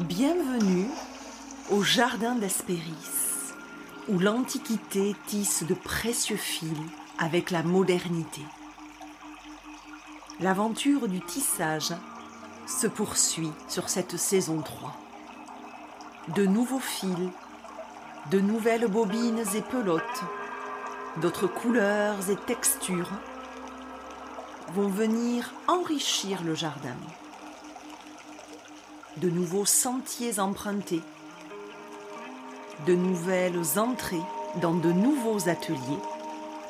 [0.00, 0.88] Bienvenue
[1.70, 3.52] au jardin d'Hespéris,
[4.08, 6.76] où l'Antiquité tisse de précieux fils
[7.16, 8.40] avec la modernité.
[10.40, 11.92] L'aventure du tissage
[12.66, 14.96] se poursuit sur cette saison 3.
[16.34, 17.30] De nouveaux fils,
[18.32, 20.24] de nouvelles bobines et pelotes,
[21.18, 23.12] d'autres couleurs et textures
[24.72, 26.96] vont venir enrichir le jardin
[29.18, 31.02] de nouveaux sentiers empruntés,
[32.86, 34.22] de nouvelles entrées
[34.60, 35.78] dans de nouveaux ateliers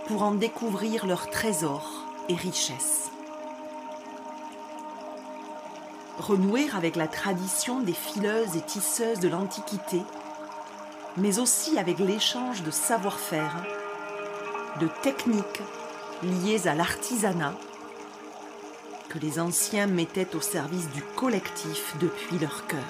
[0.07, 3.11] pour en découvrir leurs trésors et richesses.
[6.19, 10.03] Renouer avec la tradition des fileuses et tisseuses de l'Antiquité,
[11.17, 13.65] mais aussi avec l'échange de savoir-faire,
[14.81, 15.63] de techniques
[16.23, 17.55] liées à l'artisanat
[19.15, 22.81] que les anciens mettaient au service du collectif depuis leur cœur,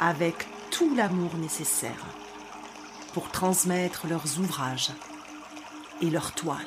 [0.00, 2.06] avec tout l'amour nécessaire
[3.12, 4.92] pour transmettre leurs ouvrages
[6.00, 6.58] et leurs toiles.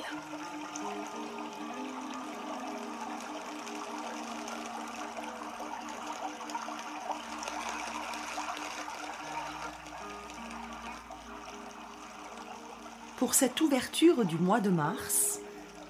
[13.18, 15.40] Pour cette ouverture du mois de mars,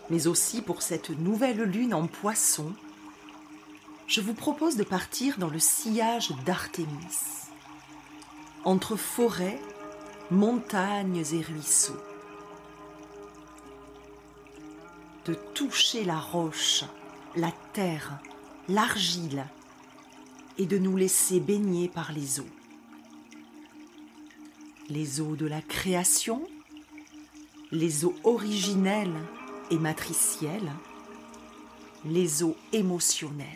[0.10, 2.74] mais aussi pour cette nouvelle lune en poisson,
[4.08, 7.48] je vous propose de partir dans le sillage d'Artémis,
[8.64, 9.60] entre forêts,
[10.32, 12.02] montagnes et ruisseaux,
[15.26, 16.86] de toucher la roche,
[17.36, 18.20] la terre,
[18.70, 19.46] l'argile,
[20.58, 22.50] et de nous laisser baigner par les eaux.
[24.90, 26.48] Les eaux de la création,
[27.72, 29.20] les eaux originelles
[29.72, 30.72] et matricielles,
[32.05, 33.48] les eaux émotionnelles.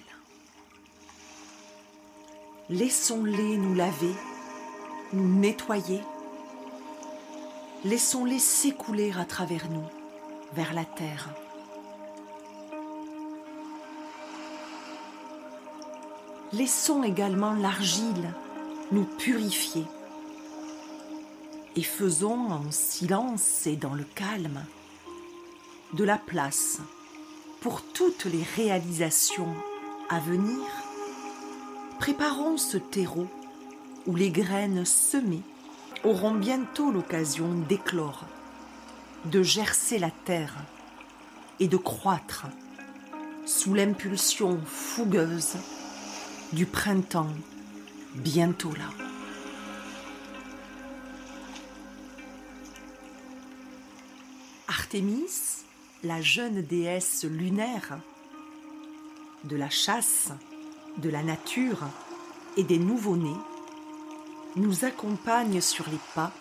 [2.70, 4.16] Laissons-les nous laver,
[5.14, 6.02] nous nettoyer.
[7.84, 9.86] Laissons-les s'écouler à travers nous,
[10.54, 11.30] vers la terre.
[16.54, 18.34] Laissons également l'argile
[18.92, 19.86] nous purifier
[21.76, 24.66] et faisons en silence et dans le calme
[25.94, 26.80] de la place
[27.60, 29.54] pour toutes les réalisations
[30.10, 30.66] à venir,
[32.00, 33.28] préparons ce terreau
[34.08, 35.44] où les graines semées
[36.04, 38.26] auront bientôt l'occasion d'éclore,
[39.26, 40.56] de gercer la terre
[41.60, 42.48] et de croître
[43.46, 45.58] sous l'impulsion fougueuse
[46.54, 47.34] du printemps
[48.16, 48.90] bientôt là.
[54.68, 55.62] Artémis
[56.04, 58.00] la jeune déesse lunaire
[59.44, 60.30] de la chasse,
[60.98, 61.84] de la nature
[62.58, 63.38] et des nouveau-nés,
[64.56, 66.32] nous accompagne sur les pas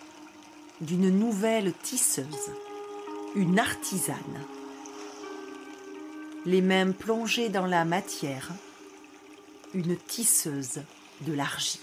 [0.81, 2.51] d'une nouvelle tisseuse,
[3.35, 4.45] une artisane.
[6.45, 8.49] Les mains plongées dans la matière,
[9.73, 10.81] une tisseuse
[11.21, 11.81] de l'argile.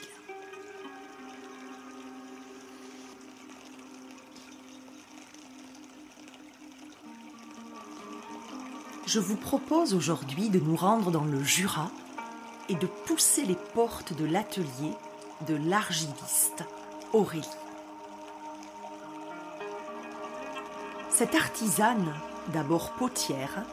[9.08, 11.90] Je vous propose aujourd'hui de nous rendre dans le Jura
[12.68, 14.92] et de pousser les portes de l'atelier
[15.46, 16.64] de l'argiliste
[17.14, 17.48] Aurélie.
[21.08, 22.12] Cette artisane,
[22.52, 23.64] d'abord potière,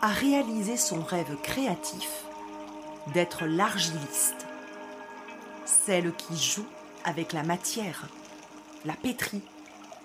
[0.00, 2.22] a réalisé son rêve créatif
[3.12, 4.46] d'être l'argiliste,
[5.64, 6.66] celle qui joue
[7.04, 8.06] avec la matière,
[8.84, 9.42] la pétrit,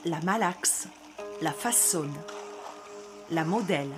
[0.04, 0.88] la malaxe,
[1.44, 2.18] la façonne,
[3.30, 3.92] la modèle,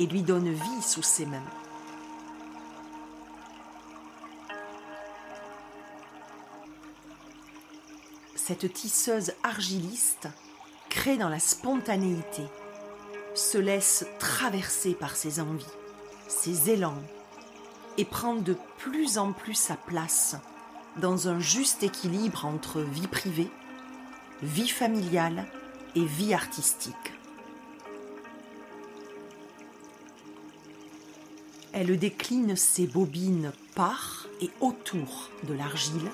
[0.00, 1.44] et lui donne vie sous ses mains.
[8.34, 10.28] Cette tisseuse argiliste
[10.88, 12.42] crée dans la spontanéité,
[13.34, 15.64] se laisse traverser par ses envies,
[16.26, 17.02] ses élans,
[17.98, 20.36] et prend de plus en plus sa place
[20.96, 23.50] dans un juste équilibre entre vie privée,
[24.42, 25.46] vie familiale
[25.94, 27.19] et vie artistique.
[31.72, 36.10] Elle décline ses bobines par et autour de l'argile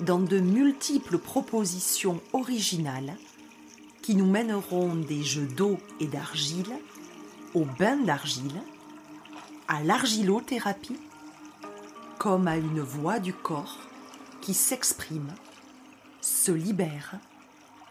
[0.00, 3.16] dans de multiples propositions originales
[4.02, 6.72] qui nous mèneront des jeux d'eau et d'argile
[7.54, 8.62] au bain d'argile,
[9.68, 10.98] à l'argilothérapie,
[12.18, 13.78] comme à une voix du corps
[14.40, 15.34] qui s'exprime,
[16.20, 17.14] se libère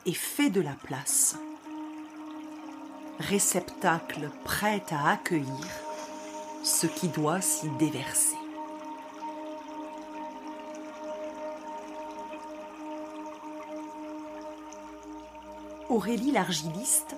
[0.06, 1.38] et fait de la place.
[3.20, 5.89] Réceptacle prêt à accueillir
[6.64, 8.38] ce qui doit s'y déverser.
[15.90, 17.16] Aurélie l'argiliste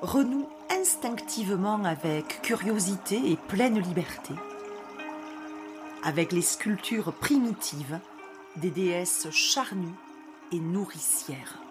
[0.00, 4.34] renoue instinctivement avec curiosité et pleine liberté,
[6.02, 8.00] avec les sculptures primitives
[8.56, 9.94] des déesses charnues
[10.52, 11.65] et nourricières.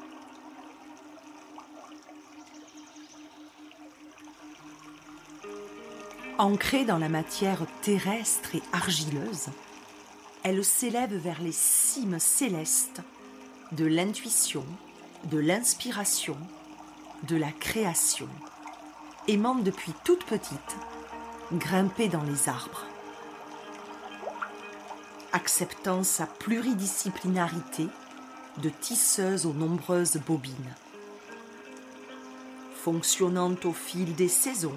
[6.38, 9.48] Ancrée dans la matière terrestre et argileuse,
[10.44, 13.02] elle s'élève vers les cimes célestes
[13.72, 14.66] de l'intuition,
[15.32, 16.36] de l'inspiration,
[17.24, 18.28] de la création,
[19.30, 20.76] aimant depuis toute petite
[21.54, 22.84] grimper dans les arbres.
[25.32, 27.88] Acceptant sa pluridisciplinarité
[28.58, 30.76] de tisseuse aux nombreuses bobines.
[32.84, 34.76] Fonctionnant au fil des saisons,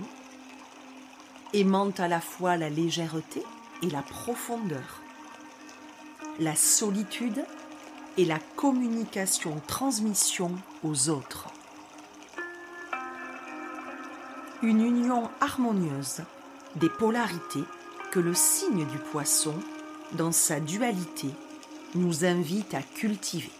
[1.54, 3.42] aimant à la fois la légèreté
[3.82, 5.00] et la profondeur,
[6.38, 7.44] la solitude
[8.16, 10.52] et la communication-transmission
[10.82, 11.46] aux autres.
[14.62, 16.22] Une union harmonieuse
[16.76, 17.64] des polarités
[18.10, 19.54] que le signe du poisson,
[20.12, 21.28] dans sa dualité,
[21.94, 23.52] nous invite à cultiver.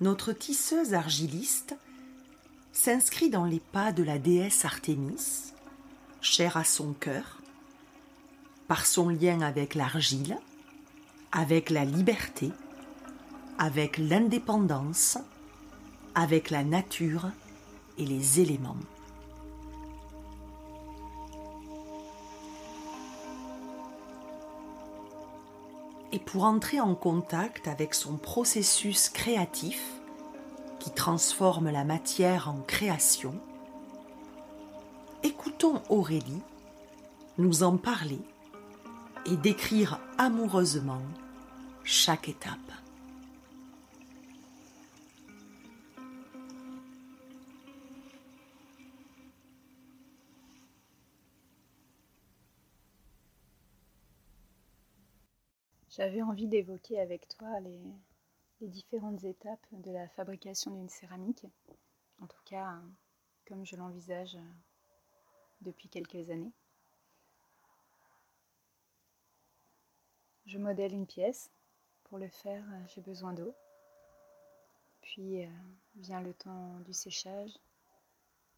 [0.00, 1.76] Notre tisseuse argiliste
[2.72, 5.52] s'inscrit dans les pas de la déesse Artémis,
[6.20, 7.38] chère à son cœur,
[8.66, 10.38] par son lien avec l'argile,
[11.30, 12.50] avec la liberté,
[13.58, 15.18] avec l'indépendance,
[16.14, 17.30] avec la nature
[17.98, 18.76] et les éléments.
[26.14, 29.82] Et pour entrer en contact avec son processus créatif
[30.78, 33.34] qui transforme la matière en création,
[35.24, 36.40] écoutons Aurélie
[37.36, 38.20] nous en parler
[39.26, 41.02] et décrire amoureusement
[41.82, 42.83] chaque étape.
[55.96, 57.80] J'avais envie d'évoquer avec toi les,
[58.62, 61.46] différentes étapes de la fabrication d'une céramique,
[62.20, 62.80] en tout cas
[63.46, 64.36] comme je l'envisage
[65.60, 66.52] depuis quelques années.
[70.46, 71.52] Je modèle une pièce.
[72.02, 73.54] Pour le faire, j'ai besoin d'eau.
[75.00, 75.50] Puis euh,
[75.94, 77.56] vient le temps du séchage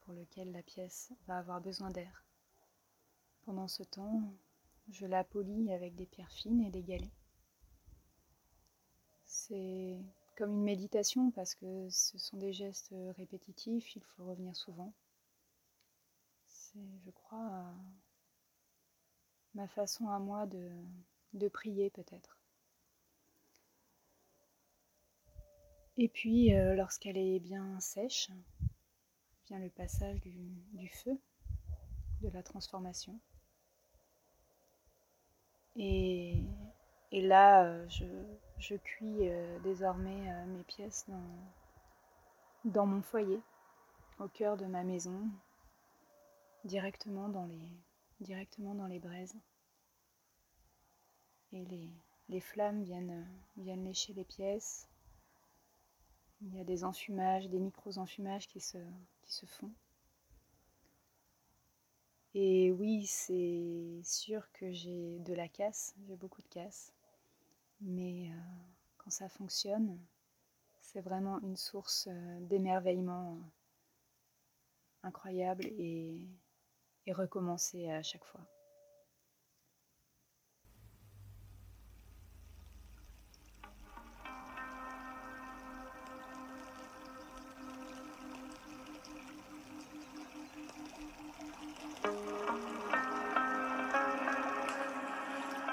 [0.00, 2.24] pour lequel la pièce va avoir besoin d'air.
[3.44, 4.22] Pendant ce temps,
[4.88, 7.12] je la polis avec des pierres fines et des galets.
[9.48, 9.98] C'est
[10.36, 14.92] comme une méditation parce que ce sont des gestes répétitifs, il faut revenir souvent.
[16.48, 17.72] C'est, je crois,
[19.54, 20.68] ma façon à moi de,
[21.34, 22.38] de prier peut-être.
[25.96, 28.30] Et puis, euh, lorsqu'elle est bien sèche,
[29.46, 30.34] vient le passage du,
[30.72, 31.18] du feu,
[32.20, 33.18] de la transformation.
[35.76, 36.42] Et
[37.12, 37.86] et là, euh,
[38.58, 41.06] je, cuis euh, désormais euh, mes pièces
[42.64, 43.40] dans, mon foyer,
[44.18, 45.28] au cœur de ma maison,
[46.64, 49.36] directement dans les, braises.
[51.52, 51.64] Et
[52.28, 54.88] les, flammes viennent, viennent lécher les pièces.
[56.42, 57.58] Il y a des enfumages, des
[58.60, 58.78] se,
[59.22, 59.72] qui se font.
[62.34, 66.95] Et oui, c'est sûr que j'ai de la casse, j'ai beaucoup de casse.
[67.80, 68.40] Mais euh,
[68.98, 69.98] quand ça fonctionne,
[70.80, 76.22] c'est vraiment une source euh, d'émerveillement euh, incroyable et,
[77.06, 78.46] et recommencer à chaque fois.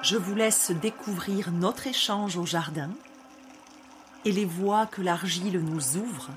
[0.03, 2.89] Je vous laisse découvrir notre échange au jardin
[4.25, 6.29] et les voies que l'argile nous ouvre.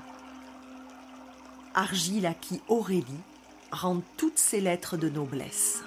[1.75, 3.03] Argile à qui Aurélie
[3.71, 5.83] rend toutes ses lettres de noblesse.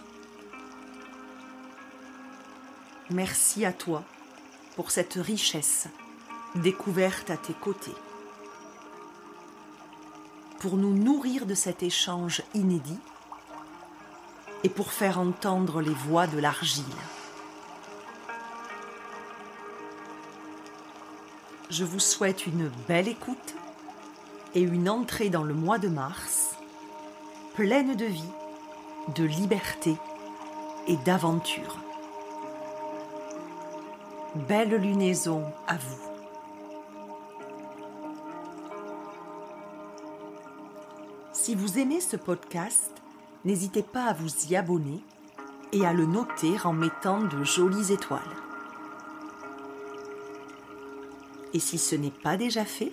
[3.08, 4.04] Merci à toi
[4.76, 5.88] pour cette richesse
[6.56, 7.96] découverte à tes côtés.
[10.58, 13.00] Pour nous nourrir de cet échange inédit
[14.64, 16.84] et pour faire entendre les voix de l'argile.
[21.70, 23.54] Je vous souhaite une belle écoute
[24.54, 26.56] et une entrée dans le mois de mars
[27.54, 28.32] pleine de vie,
[29.14, 29.96] de liberté
[30.88, 31.78] et d'aventure.
[34.48, 36.00] Belle lunaison à vous.
[41.32, 42.92] Si vous aimez ce podcast,
[43.44, 45.02] n'hésitez pas à vous y abonner
[45.72, 48.39] et à le noter en mettant de jolies étoiles.
[51.52, 52.92] Et si ce n'est pas déjà fait,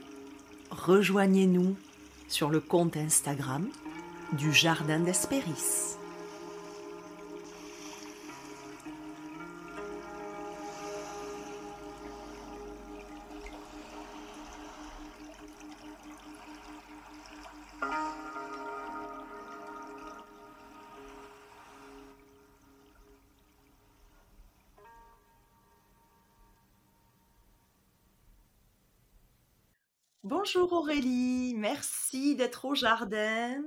[0.72, 1.76] rejoignez-nous
[2.28, 3.68] sur le compte Instagram
[4.34, 5.97] du Jardin d'Espéris.
[30.48, 33.62] Bonjour Aurélie, merci d'être au jardin.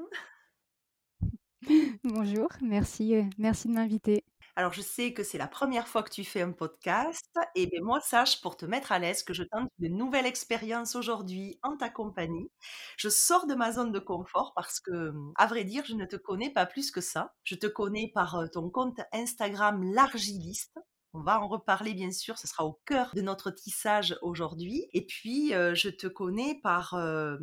[2.04, 4.24] Bonjour, merci, euh, merci de m'inviter.
[4.56, 7.82] Alors je sais que c'est la première fois que tu fais un podcast et bien
[7.82, 11.76] moi sache pour te mettre à l'aise que je tente une nouvelle expérience aujourd'hui en
[11.76, 12.50] ta compagnie.
[12.96, 16.16] Je sors de ma zone de confort parce que à vrai dire, je ne te
[16.16, 17.34] connais pas plus que ça.
[17.44, 20.78] Je te connais par euh, ton compte Instagram Largiliste
[21.12, 24.86] on va en reparler bien sûr, ce sera au cœur de notre tissage aujourd'hui.
[24.92, 27.36] Et puis, euh, je te connais par euh,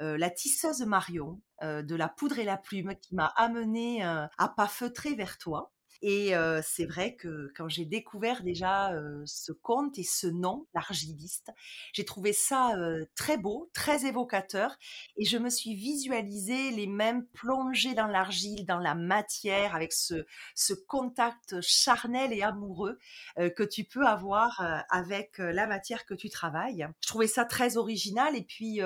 [0.00, 4.66] euh, la tisseuse Marion de la poudre et la plume qui m'a amené à pas
[4.66, 5.70] feutrer vers toi.
[6.02, 6.32] Et
[6.62, 8.90] c'est vrai que quand j'ai découvert déjà
[9.24, 11.50] ce conte et ce nom, l'argiliste,
[11.92, 12.74] j'ai trouvé ça
[13.14, 14.76] très beau, très évocateur,
[15.16, 20.26] et je me suis visualisé les mêmes plongées dans l'argile, dans la matière, avec ce,
[20.56, 22.98] ce contact charnel et amoureux
[23.36, 26.88] que tu peux avoir avec la matière que tu travailles.
[27.00, 28.80] Je trouvais ça très original, et puis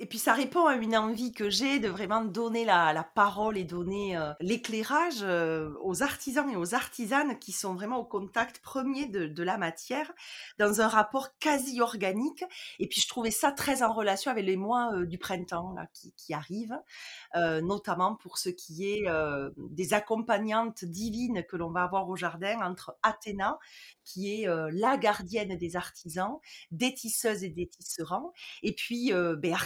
[0.00, 3.64] et puis ça répond à une envie que j'ai de vraiment donner la, parole et
[3.64, 9.06] donner euh, l'éclairage euh, aux artisans et aux artisanes qui sont vraiment au contact premier
[9.06, 10.12] de, la matière
[10.58, 12.44] dans un rapport quasi organique.
[12.78, 15.86] Et puis je trouvais ça très en relation avec les mois euh, du printemps là,
[15.92, 16.78] qui, qui arrivent,
[17.34, 19.04] notamment pour ce qui est
[19.56, 23.58] des accompagnantes divines que l'on va avoir au jardin entre Athéna,
[24.06, 26.38] qui est la gardienne des artisans,
[26.70, 28.32] des tisseuses et des tisserands,
[28.62, 29.56] et puis ben,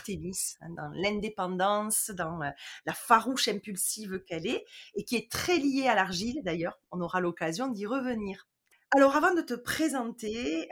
[0.61, 5.95] Hein, dans l'indépendance, dans la farouche impulsive qu'elle est, et qui est très liée à
[5.95, 6.79] l'argile d'ailleurs.
[6.91, 8.49] On aura l'occasion d'y revenir.
[8.93, 10.69] Alors avant de te présenter,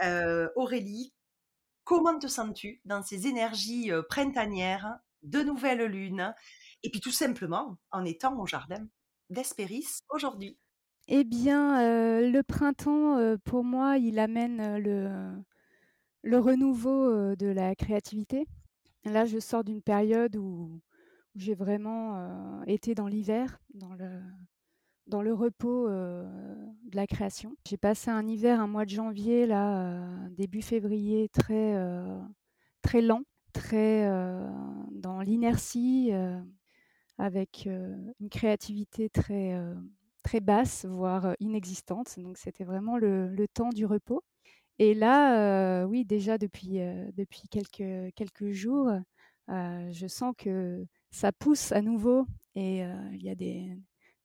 [0.56, 1.12] Aurélie,
[1.84, 6.34] comment te sens-tu dans ces énergies printanières, de nouvelle lune,
[6.82, 8.86] et puis tout simplement en étant au jardin
[9.30, 10.58] d'Espéris aujourd'hui?
[11.10, 11.80] Eh bien,
[12.20, 15.08] le printemps, pour moi, il amène le,
[16.22, 18.46] le renouveau de la créativité.
[19.06, 20.82] Là, je sors d'une période où,
[21.34, 24.20] j'ai vraiment été dans l'hiver, dans le,
[25.06, 27.56] dans le repos de la création.
[27.66, 31.74] J'ai passé un hiver, un mois de janvier, là, début février, très,
[32.82, 33.22] très lent,
[33.54, 34.06] très
[34.90, 36.10] dans l'inertie,
[37.16, 39.54] avec une créativité très,
[40.22, 42.18] très basse, voire inexistante.
[42.18, 44.22] Donc c'était vraiment le temps du repos.
[44.78, 46.78] Et là, oui, déjà depuis,
[47.14, 48.90] depuis quelques, quelques jours,
[49.48, 52.80] je sens que ça pousse à nouveau et
[53.12, 53.76] il y a des,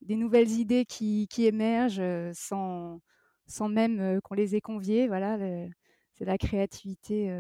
[0.02, 2.02] des nouvelles idées qui, qui émergent
[2.34, 3.00] sans,
[3.48, 5.08] sans même qu'on les ait conviées.
[5.08, 5.38] Voilà,
[6.14, 7.36] c'est la créativité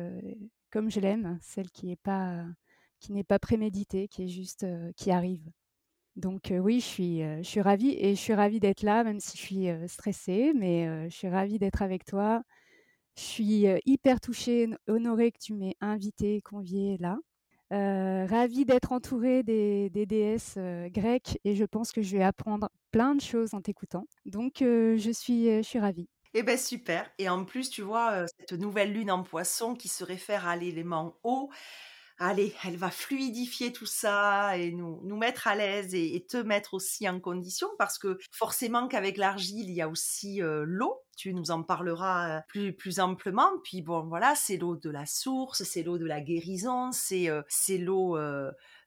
[0.71, 2.43] comme je l'aime, celle qui n'est pas,
[2.99, 5.47] qui n'est pas préméditée, qui est juste, qui arrive.
[6.15, 9.41] Donc oui, je suis, je ravie et je suis ravie d'être là, même si je
[9.41, 12.43] suis stressée, mais je suis ravie d'être avec toi
[13.15, 17.17] je suis hyper touchée, honorée que tu m'aies invitée, conviée là.
[17.69, 23.21] ravie d'être entourée des, déesses grecques et je pense que je vais apprendre plein de
[23.21, 24.07] choses en t'écoutant.
[24.25, 26.07] Donc je, suis, je suis ravie.
[26.33, 27.11] Eh bien super.
[27.19, 31.15] Et en plus, tu vois, cette nouvelle lune en poisson qui se réfère à l'élément
[31.23, 31.51] eau,
[32.23, 37.07] allez, elle va fluidifier tout ça et nous, mettre à l'aise et, te mettre aussi
[37.07, 40.99] en condition parce que forcément qu'avec l'argile, il y a aussi l'eau.
[41.15, 43.51] Tu nous en parleras plus, plus amplement.
[43.63, 47.77] Puis bon, voilà, c'est l'eau de la source, c'est l'eau de la guérison, c'est c'est
[47.77, 48.17] l'eau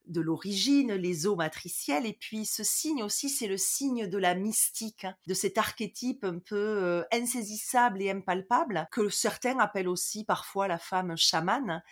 [0.07, 2.07] de l'origine, les eaux matricielles.
[2.07, 6.25] Et puis ce signe aussi, c'est le signe de la mystique, hein, de cet archétype
[6.25, 11.83] un peu euh, insaisissable et impalpable, que certains appellent aussi parfois la femme chamane,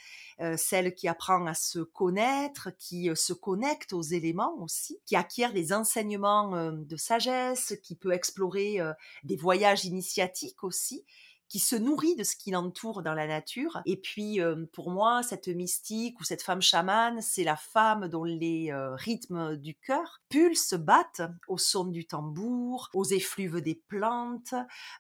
[0.41, 5.17] euh, celle qui apprend à se connaître, qui euh, se connecte aux éléments aussi, qui
[5.17, 8.79] acquiert des enseignements de sagesse, qui peut explorer
[9.25, 11.05] des voyages initiatiques aussi
[11.49, 13.81] qui se nourrit de ce qui l'entoure dans la nature.
[13.87, 18.25] Et puis, euh, pour moi, cette mystique ou cette femme chamane, c'est la femme dont
[18.25, 24.55] les euh, rythmes du cœur pulsent, battent au son du tambour, aux effluves des plantes,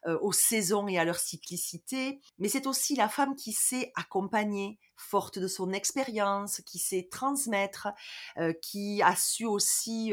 [0.06, 2.20] euh, aux saisons et à leur cyclicité.
[2.38, 7.88] Mais c'est aussi la femme qui sait accompagner, forte de son expérience, qui sait transmettre,
[8.62, 10.12] qui a su aussi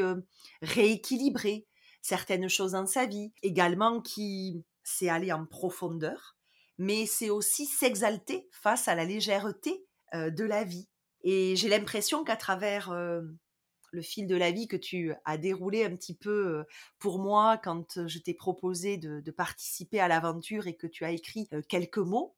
[0.60, 1.66] rééquilibrer
[2.02, 6.36] certaines choses dans sa vie, également qui c'est aller en profondeur,
[6.78, 9.84] mais c'est aussi s'exalter face à la légèreté
[10.14, 10.88] de la vie.
[11.22, 15.94] Et j'ai l'impression qu'à travers le fil de la vie que tu as déroulé un
[15.94, 16.64] petit peu
[16.98, 21.48] pour moi quand je t'ai proposé de, participer à l'aventure et que tu as écrit
[21.68, 22.36] quelques mots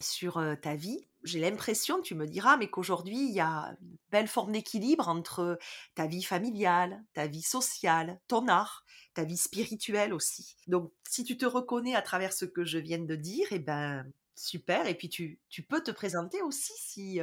[0.00, 4.28] sur ta vie, j'ai l'impression, tu me diras, mais qu'aujourd'hui, il y a une belle
[4.28, 5.58] forme d'équilibre entre
[5.94, 10.56] ta vie familiale, ta vie sociale, ton art, ta vie spirituelle aussi.
[10.66, 14.04] Donc, si tu te reconnais à travers ce que je viens de dire, eh ben,
[14.34, 14.86] super.
[14.86, 17.20] Et puis, tu, tu peux te présenter aussi, si,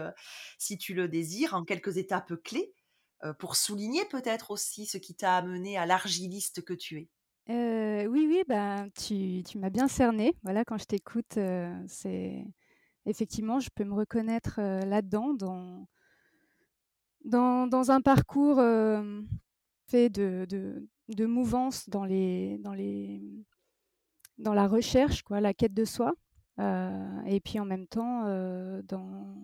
[0.57, 2.73] si tu le désires, en quelques étapes clés
[3.37, 7.09] pour souligner peut-être aussi ce qui t'a amené à l'argiliste que tu es.
[7.47, 10.33] oui, oui, bah, tu, tu m'as bien cerné.
[10.43, 11.37] Voilà, quand je t'écoute,
[11.87, 12.45] c'est
[13.05, 15.87] effectivement, je peux me reconnaître là-dedans, dans,
[17.67, 18.57] dans, un parcours
[19.87, 20.87] fait de, de,
[21.87, 23.21] dans, les, dans, les,
[24.37, 26.13] dans la recherche, quoi, la quête de soi,
[26.57, 28.23] et puis en même temps
[28.83, 29.35] dans,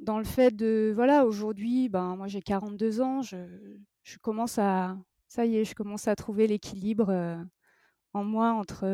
[0.00, 3.36] dans le fait de, voilà, aujourd'hui, ben, moi j'ai 42 ans, je,
[4.02, 7.38] je, commence à, ça y est, je commence à trouver l'équilibre
[8.12, 8.84] en moi entre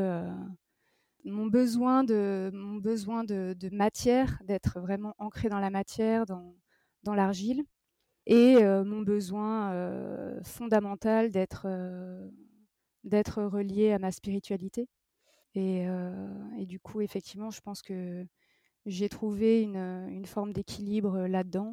[1.25, 6.55] mon besoin de, mon besoin de, matière, d'être vraiment ancré dans la matière, dans,
[7.03, 7.65] dans l'argile,
[8.27, 12.29] et euh, mon besoin euh, fondamental d'être euh,
[13.05, 14.89] relié à ma spiritualité.
[15.57, 15.87] Et,
[16.59, 18.25] et, du coup, effectivement, je pense que
[18.87, 21.73] j'ai trouvé une, une forme d'équilibre là-dedans,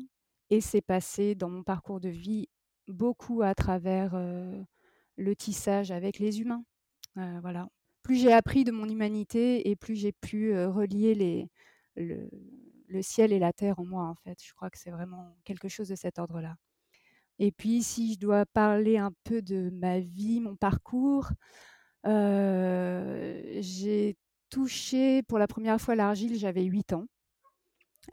[0.50, 2.50] et c'est passé dans mon parcours de vie
[2.88, 4.16] beaucoup à travers
[5.16, 6.64] le tissage avec les humains.
[7.16, 7.70] voilà,
[8.08, 11.50] plus j'ai appris de mon humanité et plus j'ai pu relier les,
[11.98, 14.42] le, ciel et la terre en moi, en fait.
[14.42, 16.56] Je crois que c'est vraiment quelque chose de cet ordre-là.
[17.38, 21.28] Et puis, si je dois parler un peu de ma vie, mon parcours,
[22.06, 24.16] j'ai
[24.50, 27.08] touché pour la première fois l'argile, j'avais 8 ans,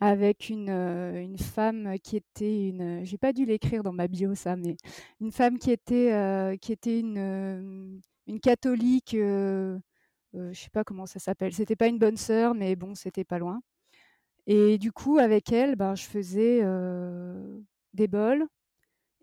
[0.01, 3.05] avec une, une femme qui était une...
[3.05, 4.77] J'ai pas dû l'écrire dans ma bio, ça, mais
[5.21, 9.79] une femme qui était, qui était une une catholique, euh,
[10.35, 11.53] euh, je sais pas comment ça s'appelle.
[11.53, 13.61] C'était pas une bonne sœur, mais bon, c'était pas loin.
[14.47, 16.63] Et du coup, avec elle, ben, je faisais
[17.95, 18.47] des bols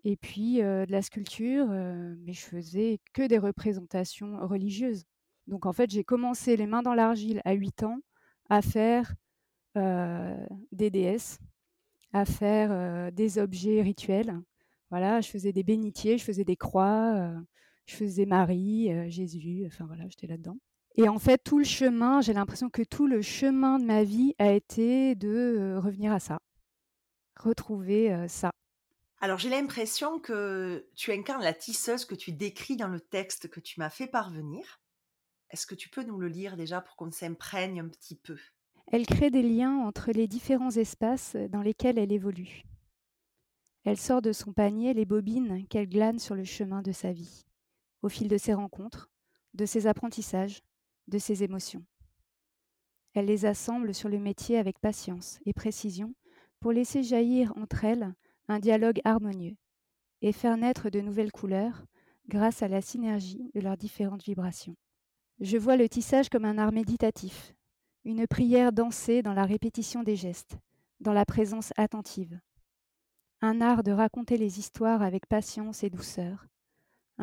[0.04, 5.04] et puis de la sculpture, mais je faisais que des représentations religieuses.
[5.46, 7.98] Donc en fait, j'ai commencé les mains dans l'argile à 8 ans
[8.50, 9.14] à faire
[9.76, 11.38] des déesses,
[12.12, 14.40] à faire des objets rituels.
[14.90, 17.32] Voilà, je faisais des bénitiers, je faisais des croix,
[17.86, 20.58] je faisais Marie, euh, Jésus, enfin voilà, j'étais là-dedans.
[20.96, 24.34] Et en fait, tout le chemin, j'ai l'impression que tout le chemin de ma vie
[24.38, 26.38] a été de euh, revenir à ça,
[27.36, 28.50] retrouver euh, ça.
[29.20, 33.60] Alors j'ai l'impression que tu incarnes la tisseuse que tu décris dans le texte que
[33.60, 34.80] tu m'as fait parvenir.
[35.50, 38.36] Est-ce que tu peux nous le lire déjà pour qu'on s'imprègne un petit peu?
[38.90, 42.64] Elle crée des liens entre les différents espaces dans lesquels elle évolue.
[43.84, 47.46] Elle sort de son panier les bobines qu'elle glane sur le chemin de sa vie
[48.02, 49.10] au fil de ses rencontres,
[49.54, 50.62] de ses apprentissages,
[51.08, 51.84] de ses émotions.
[53.14, 56.14] Elle les assemble sur le métier avec patience et précision
[56.60, 58.14] pour laisser jaillir entre elles
[58.48, 59.56] un dialogue harmonieux
[60.22, 61.84] et faire naître de nouvelles couleurs
[62.28, 64.76] grâce à la synergie de leurs différentes vibrations.
[65.40, 67.54] Je vois le tissage comme un art méditatif,
[68.04, 70.56] une prière dansée dans la répétition des gestes,
[71.00, 72.40] dans la présence attentive.
[73.40, 76.46] Un art de raconter les histoires avec patience et douceur,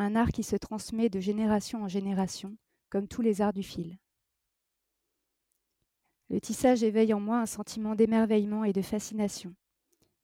[0.00, 2.56] un art qui se transmet de génération en génération,
[2.88, 3.98] comme tous les arts du fil.
[6.30, 9.54] Le tissage éveille en moi un sentiment d'émerveillement et de fascination.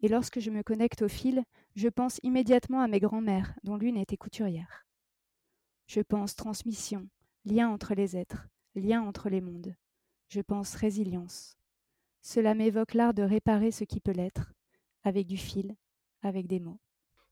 [0.00, 1.42] Et lorsque je me connecte au fil,
[1.74, 4.86] je pense immédiatement à mes grands-mères, dont l'une était couturière.
[5.86, 7.06] Je pense transmission,
[7.44, 9.74] lien entre les êtres, lien entre les mondes.
[10.28, 11.58] Je pense résilience.
[12.22, 14.52] Cela m'évoque l'art de réparer ce qui peut l'être,
[15.04, 15.76] avec du fil,
[16.22, 16.80] avec des mots.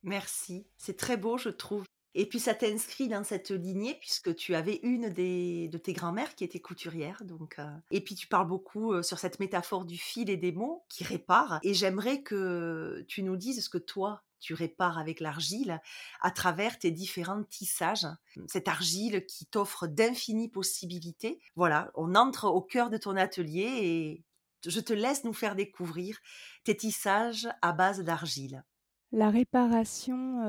[0.02, 1.84] Merci, c'est très beau, je trouve.
[2.14, 6.34] Et puis ça t'inscrit dans cette lignée puisque tu avais une des, de tes grand-mères
[6.34, 7.22] qui était couturière.
[7.24, 7.56] Donc,
[7.90, 11.58] Et puis tu parles beaucoup sur cette métaphore du fil et des mots qui réparent.
[11.62, 15.80] Et j'aimerais que tu nous dises ce que toi, tu répares avec l'argile
[16.20, 18.06] à travers tes différents tissages.
[18.46, 21.40] Cette argile qui t'offre d'infinies possibilités.
[21.56, 24.24] Voilà, on entre au cœur de ton atelier et
[24.66, 26.18] je te laisse nous faire découvrir
[26.62, 28.64] tes tissages à base d'argile.
[29.12, 30.42] La réparation,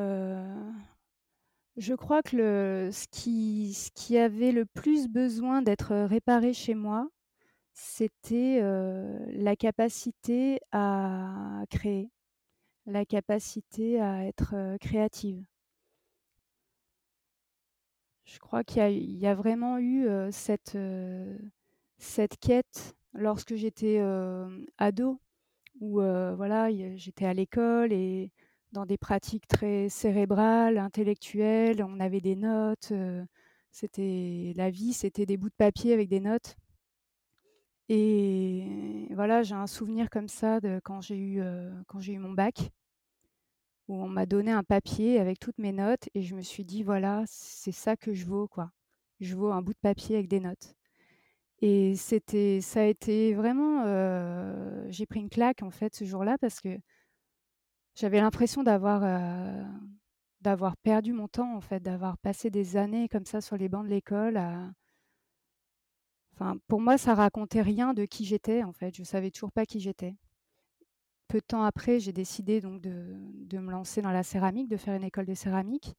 [1.78, 7.10] je crois que ce, qui, avait le plus besoin d'être réparé chez moi,
[7.74, 12.10] c'était euh, la capacité à créer
[12.86, 15.44] la capacité à être créative.
[18.26, 20.78] Je crois qu'il y, a vraiment eu cette,
[21.98, 24.00] cette quête lorsque j'étais
[24.78, 25.20] ado,
[25.80, 28.32] où voilà, j'étais à l'école et
[28.76, 32.92] dans des pratiques très cérébrales, intellectuelles, on avait des notes,
[33.72, 36.58] c'était la vie, c'était des bouts de papier avec des notes.
[37.88, 41.42] Et voilà, j'ai un souvenir comme ça de quand j'ai eu,
[42.00, 42.70] j'ai eu mon bac,
[43.88, 46.84] où on m'a donné un papier avec toutes mes notes et je me suis dit,
[46.84, 48.72] voilà, c'est ça que je vaux, quoi.
[49.22, 50.76] Je vaux un bout de papier avec des notes.
[51.62, 52.18] Et ça
[52.82, 53.86] a été vraiment,
[54.90, 56.78] j'ai pris une claque en fait ce jour-là parce que
[57.96, 59.02] j'avais l'impression d'avoir,
[60.42, 63.86] d'avoir perdu mon temps en fait, d'avoir passé des années comme ça sur les bancs
[63.86, 64.38] de l'école
[66.36, 68.96] Enfin, pour moi, ça racontait rien de qui j'étais, en fait.
[68.96, 70.16] Je savais toujours pas qui j'étais.
[71.30, 74.78] Peu de temps après, j'ai décidé donc de, de, me lancer dans la céramique, de
[74.78, 75.96] faire une école de céramique.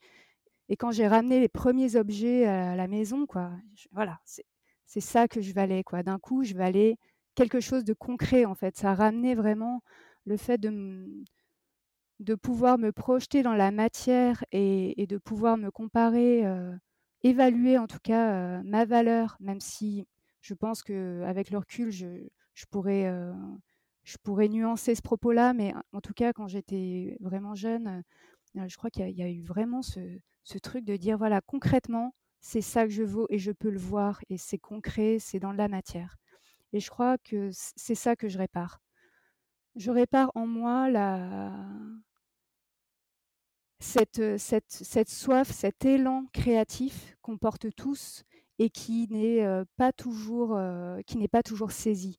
[0.69, 3.53] Et quand j'ai ramené les premiers objets à la maison, quoi,
[3.93, 6.03] voilà, c'est ça que je valais, quoi.
[6.03, 6.99] D'un coup, je valais
[7.35, 8.77] quelque chose de concret, en fait.
[8.77, 9.83] Ça ramenait vraiment
[10.27, 11.25] le fait de,
[12.21, 16.73] de pouvoir me projeter dans la matière et, de pouvoir me comparer, euh,
[17.23, 20.07] évaluer en tout cas euh, ma valeur, même si
[20.41, 22.07] je pense qu'avec le recul, je,
[22.71, 23.33] pourrais, euh,
[24.05, 28.03] je pourrais nuancer ce propos-là, mais en tout cas, quand j'étais vraiment jeune,
[28.55, 30.01] je crois qu'il y, a eu vraiment ce,
[30.63, 34.21] truc de dire, voilà, concrètement, c'est ça que je vaux et je peux le voir,
[34.31, 36.17] et c'est concret, c'est dans la matière.
[36.73, 38.81] Et je crois que c'est ça que je répare.
[39.77, 40.89] Je répare en moi
[43.79, 44.39] cette,
[45.09, 48.25] soif, cet élan créatif qu'on porte tous
[48.59, 49.45] et qui n'est
[49.77, 50.59] pas toujours
[51.07, 52.19] qui n'est pas toujours saisi.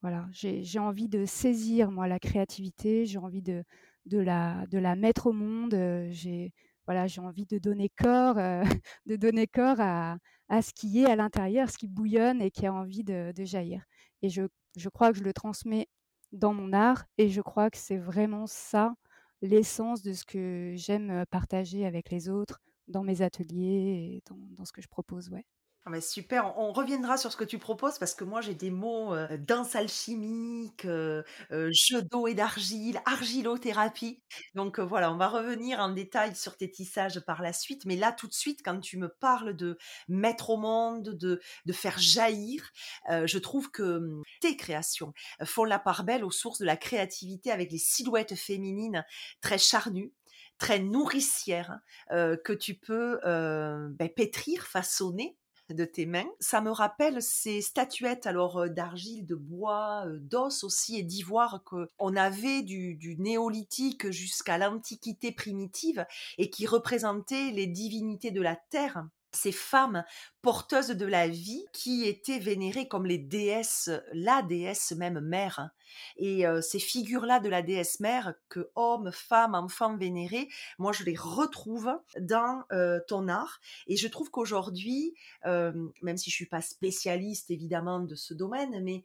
[0.00, 3.62] Voilà, j'ai envie de saisir moi la créativité, j'ai envie de,
[4.06, 5.74] la, mettre au monde,
[6.10, 6.52] j'ai
[6.86, 8.36] voilà, j'ai envie de donner corps,
[9.06, 10.18] de donner corps à,
[10.62, 13.84] ce qui est à l'intérieur, ce qui bouillonne et qui a envie de, jaillir.
[14.22, 14.48] Et je,
[14.88, 15.88] crois que je le transmets
[16.36, 18.94] dans mon art et je crois que c'est vraiment ça
[19.42, 24.22] l'essence de ce que j'aime partager avec les autres dans mes ateliers et
[24.56, 25.28] dans, ce que je propose.
[25.30, 25.44] Ouais.
[25.88, 29.14] Ah super, on, reviendra sur ce que tu proposes parce que moi j'ai des mots
[29.14, 31.22] euh, danse alchimique, euh,
[31.52, 34.20] euh, jeu d'eau et d'argile, argilothérapie.
[34.56, 37.84] Donc voilà, on va revenir en détail sur tes tissages par la suite.
[37.84, 41.72] Mais là tout de suite, quand tu me parles de mettre au monde, de, de
[41.72, 42.68] faire jaillir,
[43.08, 47.52] je trouve que hum, tes créations font la part belle aux sources de la créativité
[47.52, 49.04] avec les silhouettes féminines
[49.40, 50.12] très charnues
[50.58, 51.78] très nourricières
[52.10, 55.36] que tu peux ben, pétrir, façonner
[55.72, 56.28] de tes mains.
[56.40, 61.62] Ça me rappelle ces statuettes alors euh, d'argile, de bois, euh, d'os aussi et d'ivoire
[61.64, 66.06] que on avait du, du néolithique jusqu'à l'antiquité primitive
[66.38, 70.04] et qui représentaient les divinités de la terre ces femmes
[70.42, 75.70] porteuses de la vie qui étaient vénérées comme les déesses, la déesse même mère.
[76.16, 81.16] Et ces figures-là de la déesse mère, que hommes, femmes, enfants vénérés, moi je les
[81.16, 82.64] retrouve dans
[83.06, 83.60] ton art.
[83.86, 89.04] Et je trouve qu'aujourd'hui, même si je suis pas spécialiste évidemment de ce domaine, mais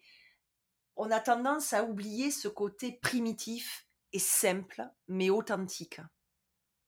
[0.95, 6.01] on a tendance à oublier ce côté primitif et simple, mais authentique.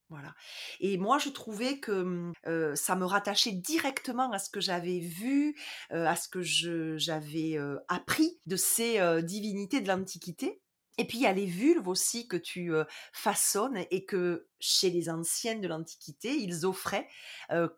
[0.09, 0.33] Voilà.
[0.79, 5.55] Et moi, je trouvais que mmh, ça me rattachait directement à ce que j'avais vu,
[5.89, 10.61] à ce que j'avais appris de ces divinités de l'Antiquité.
[10.99, 12.71] Et puis il y a les vulves aussi que tu
[13.11, 17.07] façonnes et que chez les anciennes de l'Antiquité, ils offraient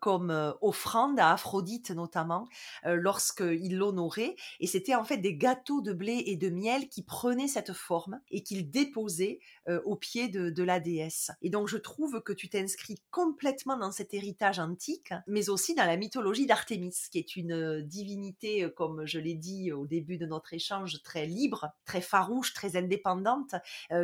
[0.00, 2.48] comme offrande à Aphrodite notamment
[2.84, 4.36] lorsqu'ils l'honoraient.
[4.60, 8.20] Et c'était en fait des gâteaux de blé et de miel qui prenaient cette forme
[8.30, 9.40] et qu'ils déposaient
[9.84, 11.30] au pied de, de, la déesse.
[11.42, 15.84] Et donc je trouve que tu t'inscris complètement dans cet héritage antique, mais aussi dans
[15.84, 20.54] la mythologie d'Artémis, qui est une divinité, comme je l'ai dit au début de notre
[20.54, 23.54] échange, très libre, très farouche, très indépendante,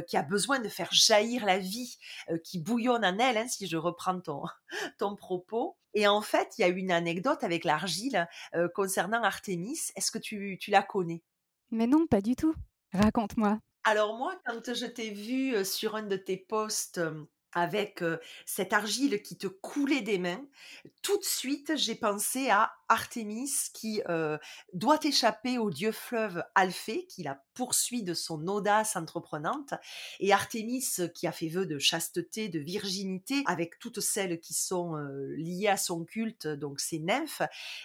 [0.07, 1.99] qui a besoin de faire jaillir la vie,
[2.45, 4.45] qui bouillonne en elle, hein, si je reprends ton,
[4.99, 5.77] ton propos.
[5.95, 9.79] Et en fait, il y a une anecdote avec l'argile euh, concernant Artémis.
[9.95, 11.23] Est-ce que tu, tu la connais?
[11.71, 12.55] Mais non, pas du tout.
[12.93, 13.59] Raconte-moi.
[13.85, 17.01] Alors moi, quand je t'ai vu sur un de tes posts
[17.53, 18.05] avec
[18.47, 20.45] cette argile qui te coulait des mains,
[21.03, 24.03] tout de suite, j'ai pensé à Artémis qui
[24.73, 29.75] doit échapper au dieu fleuve Alphée, qui la poursuit de son audace entreprenante,
[30.21, 30.85] et Artémis
[31.15, 34.97] qui a fait vœu de chasteté, de virginité, avec toutes celles qui sont
[35.37, 37.43] liées à son culte, donc ces nymphes,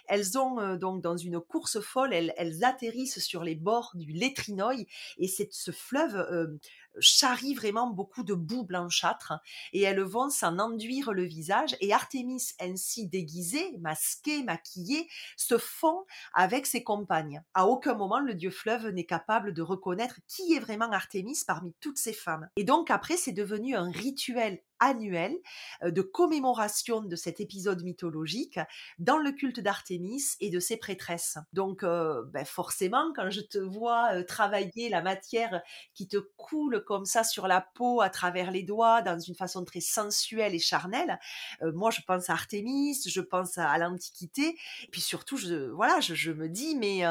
[0.07, 5.27] elles ont donc dans une course folle, elles, atterrissent sur les bords du Létrinoï, et
[5.27, 6.57] c'est ce fleuve
[6.99, 9.33] charrie vraiment beaucoup de boue blanchâtre
[9.73, 16.05] et elles vont s'en enduire le visage et Artémis ainsi déguisée, masquée, maquillée, se fond
[16.33, 17.41] avec ses compagnes.
[17.53, 21.73] À aucun moment le dieu fleuve n'est capable de reconnaître qui est vraiment Artémis parmi
[21.79, 22.49] toutes ces femmes.
[22.55, 25.37] Et donc après c'est devenu un rituel annuel
[25.83, 28.59] de commémoration de cet épisode mythologique
[28.99, 31.37] dans le culte d'Artémis et de ses prêtresses.
[31.53, 35.61] Donc ben forcément, quand je te vois travailler la matière
[35.93, 39.63] qui te coule comme ça sur la peau à travers les doigts dans une façon
[39.65, 41.19] très sensuelle et charnelle,
[41.61, 44.57] moi je pense à Artémis, je pense à, l'Antiquité,
[44.91, 47.03] puis surtout, je, voilà, je, me dis, mais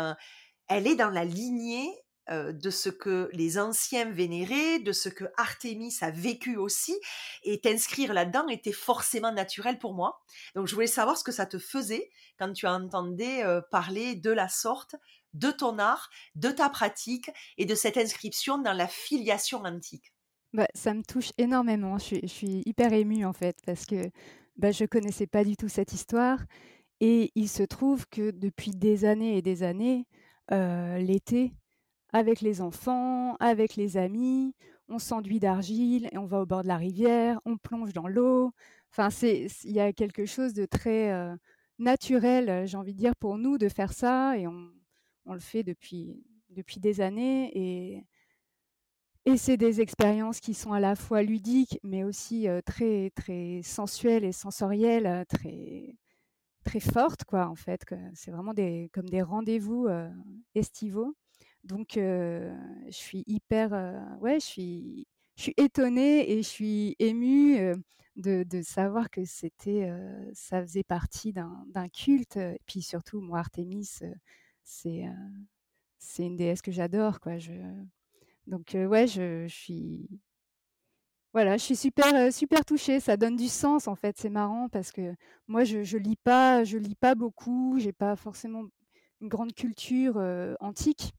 [0.68, 1.90] elle est dans la lignée
[2.30, 6.96] de ce que les anciens vénéraient, de ce que Artémis a vécu aussi,
[7.44, 10.20] et t'inscrire là-dedans était forcément naturel pour moi.
[10.54, 14.48] Donc je voulais savoir ce que ça te faisait quand tu entendais parler de la
[14.48, 14.96] sorte,
[15.34, 20.12] de ton art, de ta pratique et de cette inscription dans la filiation antique.
[20.52, 21.98] Bah, ça me touche énormément.
[21.98, 24.10] Je suis, hyper émue en fait parce que
[24.56, 26.38] bah, je connaissais pas du tout cette histoire
[27.00, 30.06] et il se trouve que depuis des années et des années,
[30.50, 31.52] l'été,
[32.16, 34.54] avec les enfants, avec les amis.
[34.88, 38.52] On s'enduit d'argile et on va au bord de la rivière, on plonge dans l'eau.
[38.90, 41.12] Enfin, il y a quelque chose de très
[41.78, 44.70] naturel, j'ai envie de dire, pour nous de faire ça et on,
[45.26, 48.06] le fait depuis depuis des années et
[49.26, 54.24] et c'est des expériences qui sont à la fois ludiques, mais aussi très très sensuelles
[54.24, 55.96] et sensorielles, très
[56.64, 57.84] très fortes quoi en fait.
[58.14, 59.88] C'est vraiment des comme des rendez-vous
[60.54, 61.14] estivaux.
[61.66, 62.52] Donc, je
[62.90, 63.72] suis hyper,
[64.20, 67.58] ouais, je suis, je suis étonnée et je suis émue
[68.14, 69.90] de, de, savoir que c'était,
[70.32, 72.36] ça faisait partie d'un culte.
[72.36, 74.00] Et puis surtout, moi, Artémis,
[74.62, 75.04] c'est,
[75.98, 77.38] c'est une déesse que j'adore, quoi.
[77.38, 77.52] Je,
[78.46, 80.08] donc, ouais, je, je, suis,
[81.32, 83.00] voilà, je suis super, super touchée.
[83.00, 84.16] Ça donne du sens, en fait.
[84.18, 85.14] C'est marrant parce que
[85.48, 87.76] moi, je, je lis pas, je lis pas beaucoup.
[87.80, 88.62] J'ai pas forcément
[89.20, 90.16] une grande culture
[90.60, 91.12] antique.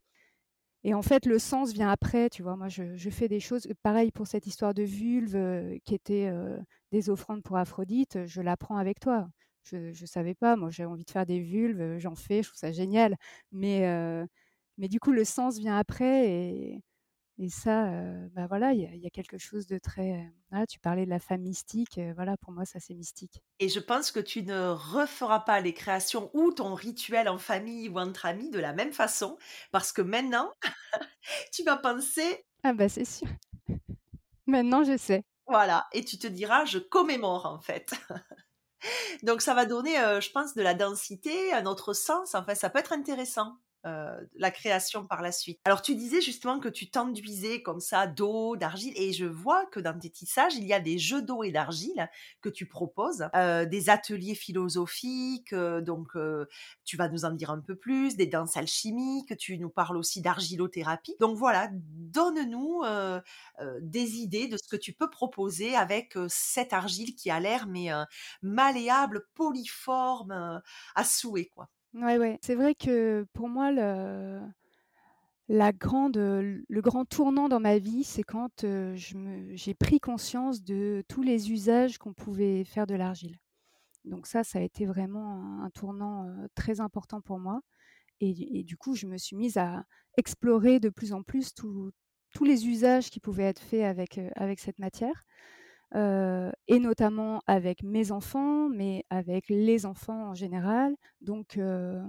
[0.88, 2.56] Et en fait, le sens vient après, tu vois.
[2.56, 3.68] Moi, je, fais des choses.
[3.84, 6.58] Pareil pour cette histoire de vulve euh, qui était euh,
[6.94, 9.28] des offrandes pour Aphrodite, je l'apprends avec toi.
[9.64, 10.56] Je ne savais pas.
[10.56, 13.18] Moi, j'ai envie de faire des vulves, euh, j'en fais, je trouve ça génial.
[13.52, 13.82] Mais,
[14.78, 16.30] mais du coup, le sens vient après.
[16.30, 16.82] Et,
[17.40, 17.92] et ça,
[18.34, 20.28] bah voilà, il y, a quelque chose de très.
[20.68, 22.00] tu parlais de la femme mystique.
[22.16, 23.44] voilà, pour moi, ça, c'est mystique.
[23.60, 27.90] Et je pense que tu ne referas pas les créations ou ton rituel en famille
[27.90, 29.38] ou entre amis de la même façon,
[29.72, 30.52] parce que maintenant,
[31.54, 32.44] tu vas penser.
[32.64, 33.28] Ah, bah, c'est sûr.
[34.48, 35.24] maintenant, je sais.
[35.46, 37.94] Voilà, et tu te diras, je commémore en fait.
[39.24, 42.34] Donc ça va donner, je pense, de la densité, un autre sens.
[42.34, 43.58] Enfin, ça peut être intéressant.
[43.86, 45.60] Euh, la création par la suite.
[45.64, 49.80] Alors tu disais justement que tu t'enduisais comme ça d'eau, d'argile, et je vois que
[49.80, 52.10] dans tes tissages, il y a des jeux d'eau et d'argile
[52.42, 56.10] que tu proposes, euh, des ateliers philosophiques, euh, donc
[56.86, 60.22] tu vas nous en dire un peu plus, des danses alchimiques, tu nous parles aussi
[60.22, 61.16] d'argilothérapie.
[61.20, 62.84] Donc voilà, donne-nous
[63.82, 67.90] des idées de ce que tu peux proposer avec cette argile qui a l'air mais
[68.42, 70.62] malléable, polyforme,
[70.96, 71.70] à souhait quoi.
[71.98, 72.38] Ouais, ouais.
[72.42, 74.40] C'est vrai que pour moi, le,
[75.48, 81.24] la grande, le grand tournant dans ma vie, c'est quand j'ai pris conscience de tous
[81.24, 83.38] les usages qu'on pouvait faire de l'argile.
[84.06, 87.62] Donc ça, ça a été vraiment un, tournant très important pour moi.
[88.20, 89.84] Et, du coup, je me suis mise à
[90.18, 91.94] explorer de plus en plus tous
[92.44, 95.24] les usages qui pouvaient être faits avec, avec cette matière.
[95.96, 100.96] Euh, et notamment avec mes enfants, mais avec les enfants en général.
[101.22, 102.02] Donc euh,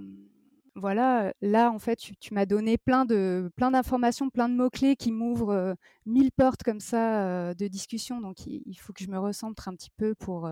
[0.75, 4.97] voilà, là en fait, tu, m'as donné plein de plein d'informations, plein de mots clés
[4.97, 5.75] qui m'ouvrent euh,
[6.07, 8.21] mille portes comme ça de discussion.
[8.21, 10.51] Donc il, faut que je me recentre un petit peu pour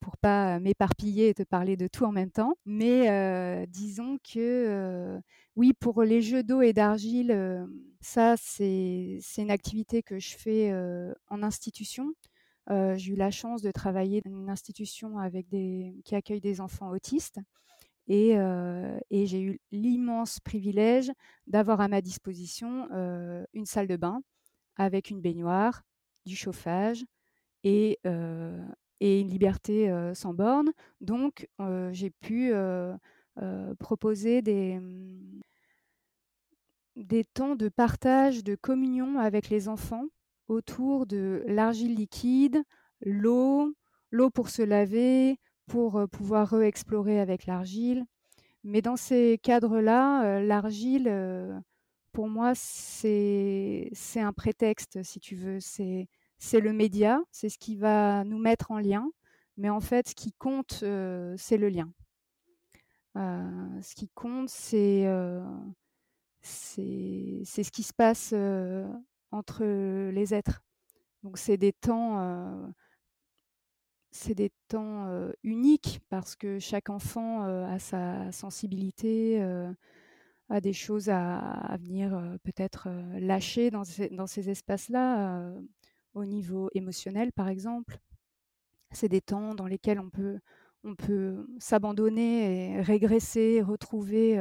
[0.00, 2.54] pour pas m'éparpiller et te parler de tout en même temps.
[2.64, 5.20] Mais disons que
[5.56, 7.66] oui, pour les jeux d'eau et d'argile,
[8.00, 10.72] ça c'est une activité que je fais
[11.28, 12.14] en institution
[12.68, 15.16] j'ai eu la chance de travailler dans une institution
[16.04, 17.38] qui accueille des enfants autistes.
[18.08, 18.30] Et,
[19.10, 21.10] et j'ai eu l'immense privilège
[21.46, 22.88] d'avoir à ma disposition
[23.52, 24.22] une salle de bain
[24.76, 25.82] avec une baignoire,
[26.24, 27.04] du chauffage
[27.64, 27.98] et,
[29.00, 30.72] et une liberté sans borne.
[31.00, 31.48] Donc,
[31.92, 32.52] j'ai pu
[33.78, 35.40] proposer des, mmh,
[36.96, 40.06] des temps de partage, de communion avec les enfants
[40.52, 42.62] autour de l'argile liquide,
[43.00, 43.74] l'eau,
[44.10, 48.04] l'eau pour se laver, pour pouvoir re-explorer avec l'argile.
[48.64, 51.62] Mais dans ces cadres-là, l'argile,
[52.12, 55.58] pour moi, c'est un prétexte, si tu veux.
[55.60, 59.10] C'est le média, c'est ce qui va nous mettre en lien.
[59.56, 60.84] Mais en fait, ce qui compte,
[61.36, 61.90] c'est le lien.
[63.14, 65.06] ce qui compte, c'est
[66.42, 68.34] ce qui se passe
[69.32, 69.64] entre
[70.10, 70.62] les êtres.
[71.22, 72.72] Donc c'est des temps,
[74.10, 75.08] c'est des temps
[75.42, 79.40] uniques parce que chaque enfant a sa sensibilité,
[80.48, 85.52] a des choses à, venir peut-être lâcher dans ces, dans ces espaces-là,
[86.14, 87.98] au niveau émotionnel par exemple.
[88.90, 90.40] C'est des temps dans lesquels on peut,
[90.84, 94.38] on peut s'abandonner régresser, retrouver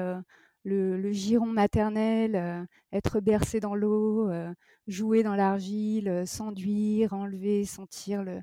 [0.63, 4.53] le, giron maternel, euh, être bercé dans l'eau, euh,
[4.87, 8.41] jouer dans l'argile, euh, s'enduire, enlever, sentir le,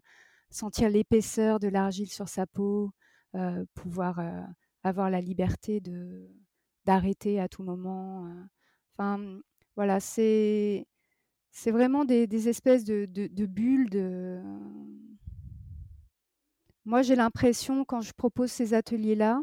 [0.51, 2.91] sentir l'épaisseur de l'argile sur sa peau,
[3.75, 4.21] pouvoir
[4.83, 6.29] avoir la liberté de
[6.87, 8.27] d'arrêter à tout moment.
[8.97, 9.41] Enfin,
[9.77, 10.87] voilà, c'est
[11.51, 13.07] c'est vraiment des, espèces de,
[13.47, 14.43] bulles.
[16.87, 19.43] Moi, j'ai l'impression quand je propose ces ateliers-là,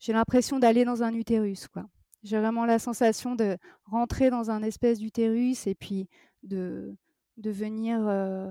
[0.00, 1.86] j'ai l'impression d'aller dans un utérus, quoi.
[2.24, 6.08] J'ai vraiment la sensation de rentrer dans un espèce d'utérus et puis
[6.42, 6.96] de,
[7.36, 8.50] de venir euh,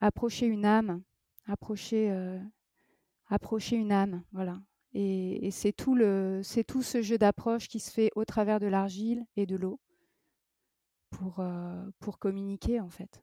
[0.00, 1.02] approcher une âme,
[1.46, 2.40] approcher, euh,
[3.28, 4.60] approcher une âme, voilà.
[4.94, 8.66] Et, c'est tout le, c'est tout ce jeu d'approche qui se fait au travers de
[8.66, 9.80] l'argile et de l'eau
[11.10, 13.22] pour, euh, pour communiquer en fait,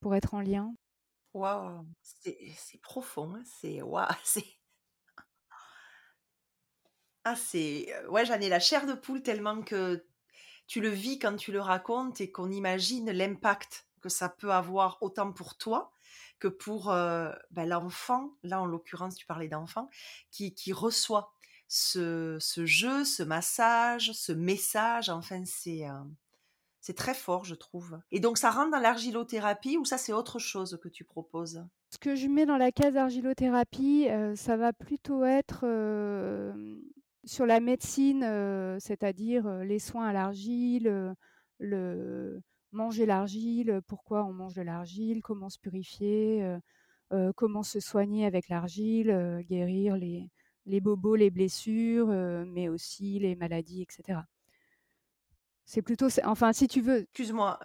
[0.00, 0.74] pour être en lien.
[1.34, 4.46] Waouh, c'est profond, hein, c'est waouh, c'est
[7.24, 10.04] ah, c'est ouais, j'en ai la chair de poule tellement que
[10.66, 14.98] tu le vis quand tu le racontes et qu'on imagine l'impact que ça peut avoir
[15.02, 15.92] autant pour toi
[16.40, 19.88] que pour ben, l'enfant, là en l'occurrence tu parlais d'enfant,
[20.32, 21.34] qui, qui reçoit
[21.68, 25.84] ce, ce, jeu, ce massage, ce message, enfin c'est
[26.80, 28.00] c'est très fort je trouve.
[28.10, 31.64] Et donc ça rentre dans l'argilothérapie ou ça c'est autre chose que tu proposes?
[31.90, 35.64] Ce que je mets dans la case argilothérapie, ça va plutôt être
[37.24, 41.14] sur la médecine, euh, c'est-à-dire euh, les soins à l'argile, euh,
[41.58, 42.40] le
[42.72, 46.42] manger l'argile, pourquoi on mange de l'argile, comment se purifier,
[47.36, 50.30] comment se soigner avec l'argile, guérir les,
[50.64, 52.06] les bobos, les blessures,
[52.46, 54.20] mais aussi les maladies, etc.
[55.66, 57.00] C'est plutôt, enfin, si tu veux.
[57.00, 57.60] Excuse-moi.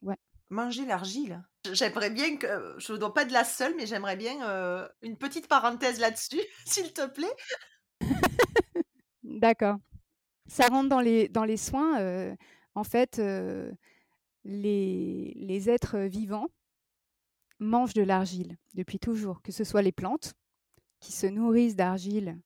[0.00, 0.16] ouais.
[0.48, 1.44] Manger l'argile.
[1.70, 5.46] J'aimerais bien que, je ne dois pas être la seule, mais j'aimerais bien une petite
[5.46, 7.36] parenthèse là-dessus, s'il te plaît.
[9.32, 9.78] D'accord.
[10.46, 12.00] Ça rentre dans les, soins.
[12.00, 12.34] Euh,
[12.74, 13.72] en fait, euh,
[14.44, 16.48] les, les êtres vivants
[17.58, 20.34] mangent de l'argile depuis toujours, que ce soit les plantes
[21.00, 22.38] qui se nourrissent d'argile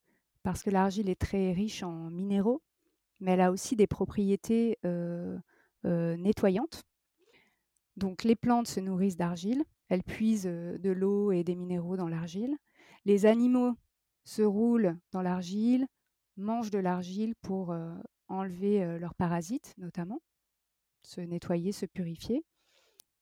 [0.42, 2.62] parce que l'argile est très riche en minéraux,
[3.18, 5.36] mais elle a aussi des propriétés euh,
[5.84, 6.84] nettoyantes.
[7.96, 12.56] Donc les plantes se nourrissent d'argile, elles puisent de l'eau et des minéraux dans l'argile.
[13.06, 13.74] Les animaux
[14.24, 15.86] se roulent dans l'argile,
[16.36, 17.74] mangent de l'argile pour
[18.28, 20.20] enlever leurs parasites notamment,
[21.02, 22.44] se nettoyer, se purifier.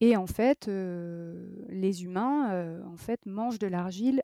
[0.00, 4.23] Et en fait, les humains en fait mangent de l'argile.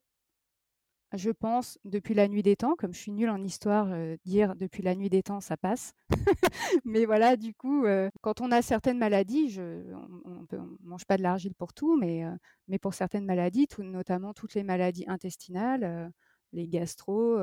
[1.12, 3.88] Je pense depuis la nuit des temps, comme je suis nulle en histoire,
[4.24, 5.92] dire depuis la nuit des temps, ça passe.
[6.84, 7.84] mais voilà, du coup,
[8.20, 12.22] quand on a certaines maladies, on ne mange pas de l'argile pour tout, mais,
[12.68, 16.12] mais pour certaines maladies, tout, notamment toutes les maladies intestinales,
[16.52, 17.38] les gastro,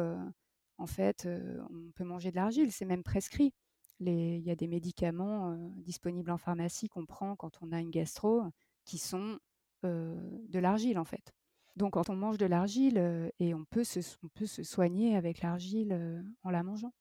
[0.77, 1.27] en fait,
[1.69, 3.53] on peut manger de l'argile, c'est même prescrit.
[3.99, 8.43] Il y a des médicaments disponibles en pharmacie qu'on prend quand on a une gastro
[8.85, 9.39] qui sont
[9.83, 11.33] de l'argile, en fait.
[11.75, 13.99] Donc, quand on mange de l'argile, et on peut, se,
[14.33, 16.93] peut se soigner avec l'argile en la mangeant.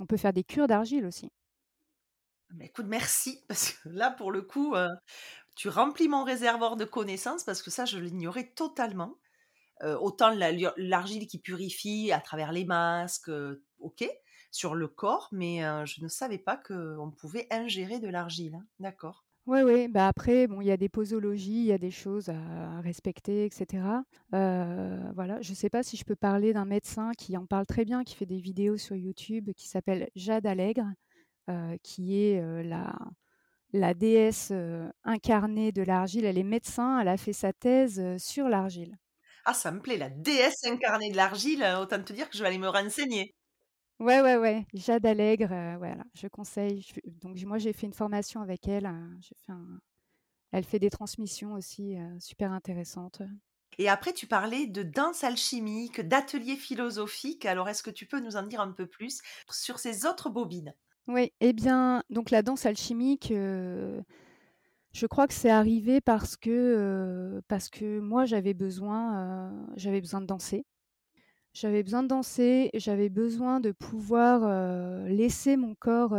[0.00, 1.30] On peut faire des cures d'argile aussi.
[2.54, 4.74] Mais écoute, merci, parce que là, pour le coup,
[5.56, 9.16] tu remplis mon réservoir de connaissances, parce que ça, je l'ignorais totalement
[9.82, 10.30] autant
[10.76, 13.30] l'argile qui purifie à travers les masques,
[13.78, 14.08] ok,
[14.50, 18.54] sur le corps, mais je ne savais pas qu'on pouvait ingérer de l'argile.
[18.54, 18.66] Hein.
[18.78, 19.24] D'accord.
[19.46, 19.88] Oui, oui.
[19.88, 23.44] Bah après, bon, il y a des posologies, il y a des choses à respecter,
[23.44, 23.82] etc.
[24.30, 25.42] voilà.
[25.42, 28.04] Je ne sais pas si je peux parler d'un médecin qui en parle très bien,
[28.04, 30.86] qui fait des vidéos sur YouTube, qui s'appelle Jade Allègre,
[31.82, 32.42] qui est
[33.72, 34.50] la déesse
[35.02, 36.24] incarnée de l'argile.
[36.24, 38.96] Elle est médecin, elle a fait sa thèse sur l'argile.
[39.46, 42.48] Ah, ça me plaît, la déesse incarnée de l'argile, autant te dire que je vais
[42.48, 43.34] aller me renseigner.
[44.00, 46.84] Ouais, ouais, ouais, Jade Allègre, voilà, je conseille.
[47.22, 48.90] donc moi, j'ai fait une formation avec elle.
[49.22, 49.52] fait
[50.52, 53.20] Elle fait des transmissions aussi super intéressantes.
[53.78, 57.46] Et après, tu parlais de danse alchimique, d'ateliers philosophiques.
[57.46, 60.74] Alors, est-ce que tu peux nous en dire un peu plus sur ces autres bobines?
[61.06, 63.30] Oui, eh bien, donc la danse alchimique,
[64.94, 67.40] je crois que c'est arrivé parce que,
[67.98, 70.64] moi, j'avais besoin, de danser.
[71.52, 76.16] J'avais besoin de danser, j'avais besoin de pouvoir laisser mon corps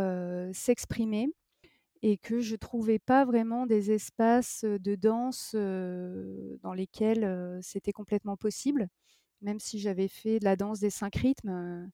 [0.52, 1.28] s'exprimer
[2.02, 8.88] et que je trouvais pas vraiment des espaces de danse dans lesquels c'était complètement possible,
[9.40, 11.90] même si j'avais fait de la danse des cinq rythmes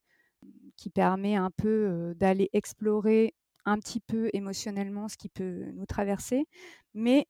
[0.75, 3.33] qui permet un peu d'aller explorer
[3.65, 6.45] un petit peu émotionnellement ce qui peut nous traverser,
[6.93, 7.27] mais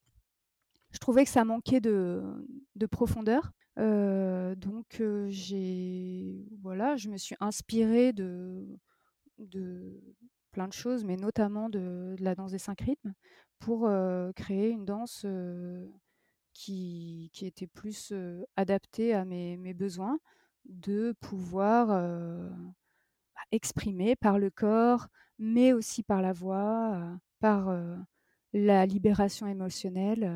[0.91, 2.45] je trouvais que ça manquait de,
[2.91, 3.51] profondeur.
[3.77, 8.67] donc j'ai voilà, je me suis inspirée de,
[10.51, 13.13] plein de choses, mais notamment de, la danse des cinq rythmes,
[13.59, 13.89] pour
[14.36, 15.25] créer une danse
[16.53, 18.13] qui, qui, était plus
[18.55, 20.19] adaptée à mes, mes, besoins,
[20.65, 21.89] de pouvoir
[23.51, 25.07] exprimer par le corps,
[25.39, 27.75] mais aussi par la voix, par
[28.53, 30.31] la libération émotionnelle,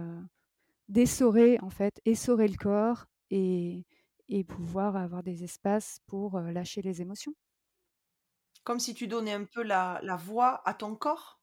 [0.90, 3.86] d'essorer en fait, essorer le corps et,
[4.30, 7.36] et pouvoir avoir des espaces pour lâcher les émotions.
[8.64, 11.42] Comme si tu donnais un peu la, la voix à ton corps?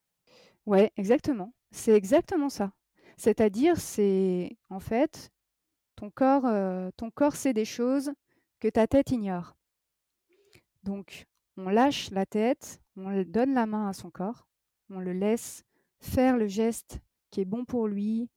[0.66, 1.54] Ouais, exactement.
[1.70, 2.72] C'est exactement ça.
[3.16, 5.30] C'est-à-dire, c'est en fait,
[5.96, 8.12] ton corps, euh, ton corps sait des choses
[8.60, 9.56] que ta tête ignore.
[10.82, 11.26] Donc,
[11.56, 14.48] on lâche la tête, on donne la main à son corps,
[14.90, 15.64] on le laisse
[16.00, 17.00] faire le geste
[17.30, 18.30] qui est bon pour lui.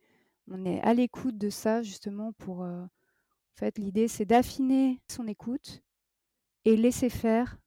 [0.49, 2.63] On est à l'écoute de ça justement pour.
[2.63, 5.81] Euh, en fait, l'idée c'est d'affiner son écoute
[6.65, 7.57] et laisser faire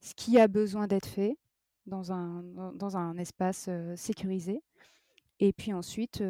[0.00, 1.36] ce qui a besoin d'être fait
[1.86, 4.62] dans un, espace sécurisé.
[5.40, 6.22] Et puis ensuite,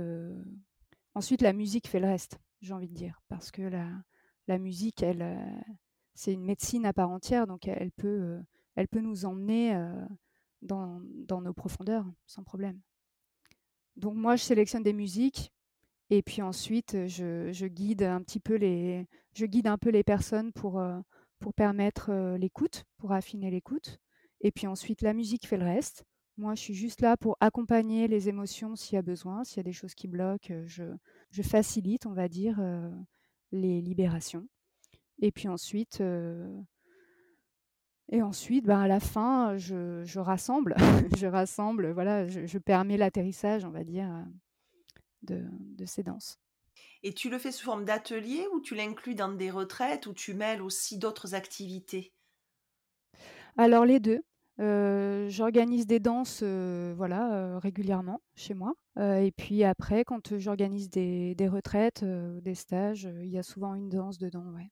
[1.15, 3.87] ensuite, la musique fait le reste, j'ai envie de dire, parce que la,
[4.49, 5.39] la musique, elle,
[6.15, 8.41] c'est une médecine à part entière, donc elle peut,
[8.75, 9.79] elle peut nous emmener
[10.63, 11.01] dans,
[11.41, 12.81] nos profondeurs sans problème.
[13.97, 15.53] Donc moi, je sélectionne des musiques
[16.11, 20.53] et puis ensuite, je, guide un petit peu les, je guide un peu les personnes
[20.53, 20.83] pour,
[21.39, 23.99] pour permettre l'écoute, pour affiner l'écoute.
[24.41, 26.05] Et puis ensuite, la musique fait le reste.
[26.39, 29.61] Moi, je suis juste là pour accompagner les émotions s'il y a besoin, s'il y
[29.61, 32.61] a des choses qui bloquent, je facilite, on va dire,
[33.53, 34.47] les libérations.
[35.21, 36.03] Et puis ensuite,
[38.13, 40.77] et ensuite, ben, à la fin, je, je rassemble,
[41.17, 44.07] je rassemble, voilà, je, je permets l'atterrissage, on va dire,
[45.23, 46.39] de, de ces danses.
[47.03, 50.35] Et tu le fais sous forme d'atelier ou tu l'inclus dans des retraites ou tu
[50.35, 52.13] mêles aussi d'autres activités?
[53.57, 54.23] Alors les deux.
[54.59, 58.75] j'organise des danses voilà, régulièrement chez moi.
[58.99, 63.89] et puis après, quand j'organise des, des retraites, des stages, il y a souvent une
[63.89, 64.45] danse dedans.
[64.55, 64.71] Ouais.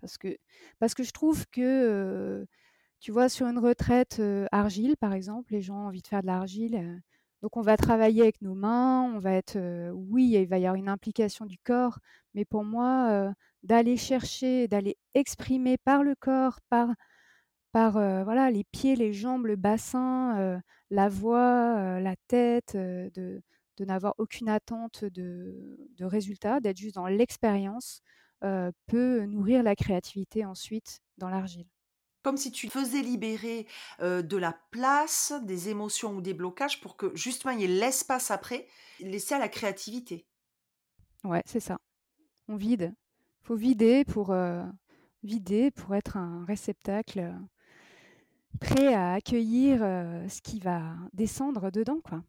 [0.00, 0.36] Parce, que,
[0.78, 2.46] parce que je trouve que,
[3.00, 4.22] tu vois, sur une retraite
[4.52, 7.02] argile, par exemple, les gens ont envie de faire de l'argile
[7.42, 9.56] donc on va travailler avec nos mains, on va être,
[9.92, 11.98] oui, il va y avoir une implication du corps,
[12.34, 13.32] mais pour moi,
[13.62, 16.88] d'aller chercher, d'aller exprimer par le corps, par,
[17.72, 17.92] par
[18.24, 23.42] voilà, les pieds, les jambes, le bassin, la voix, la tête, de,
[23.80, 28.00] n'avoir aucune attente de résultat, d'être juste dans l'expérience,
[28.86, 31.68] peut nourrir la créativité ensuite dans l'argile
[32.26, 33.68] comme si tu faisais libérer
[34.00, 38.32] de la place, des émotions ou des blocages pour que justement il y ait l'espace
[38.32, 38.66] après,
[38.98, 40.26] laisser à la créativité.
[41.22, 41.78] Ouais, c'est ça.
[42.48, 42.92] On vide.
[43.44, 44.34] faut vider pour,
[45.22, 47.32] vider pour être un réceptacle
[48.60, 49.78] prêt à accueillir
[50.28, 52.00] ce qui va descendre dedans.
[52.02, 52.24] quoi.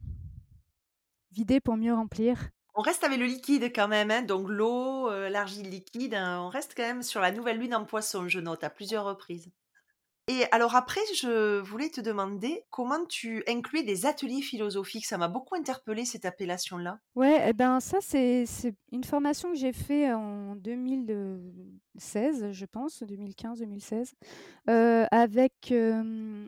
[1.32, 2.50] Vider pour mieux remplir.
[2.76, 6.76] On reste avec le liquide quand même, hein, donc l'eau, l'argile liquide, hein, on reste
[6.78, 9.50] quand même sur la nouvelle lune en poisson, je note, à plusieurs reprises.
[10.30, 15.06] Et alors après, je voulais te demander comment tu incluais des ateliers philosophiques?
[15.06, 17.00] Ça m'a beaucoup interpellé cette appellation-là.
[17.16, 18.46] Ouais, eh ben ça c'est
[18.92, 24.12] une formation que j'ai fait en 2016, je pense, 2015-2016,
[24.70, 25.74] euh, avec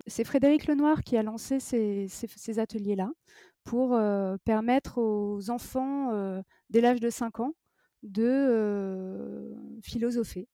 [0.07, 3.09] c'est Frédéric Lenoir qui a lancé ces, ateliers-là
[3.63, 7.53] pour euh, permettre aux enfants euh, dès l'âge de 5 ans
[8.03, 10.49] de philosopher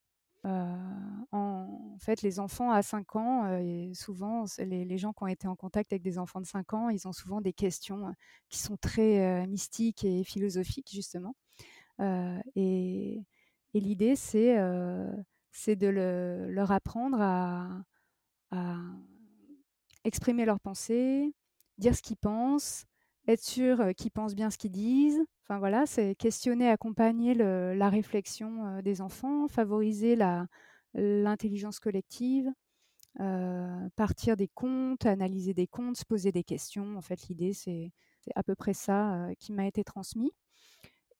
[0.46, 5.56] en fait, les enfants à 5 ans, et souvent, les, gens qui ont été en
[5.56, 8.14] contact avec des enfants de 5 ans, ils ont souvent des questions
[8.50, 11.36] qui sont très mystiques et philosophiques, justement.
[12.56, 13.24] et,
[13.74, 17.84] l'idée, c'est de le, leur apprendre à,
[20.04, 21.34] exprimer leurs pensées,
[21.78, 22.86] dire ce qu'ils pensent,
[23.28, 25.22] être sûr qu'ils pensent bien ce qu'ils disent.
[25.44, 30.18] Enfin voilà, c'est questionner, accompagner la réflexion des enfants, favoriser
[30.94, 32.52] l'intelligence collective,
[33.96, 36.98] partir des comptes, analyser des comptes, se poser des questions.
[36.98, 37.92] En fait, l'idée, c'est
[38.34, 40.32] à peu près ça qui m'a été transmis.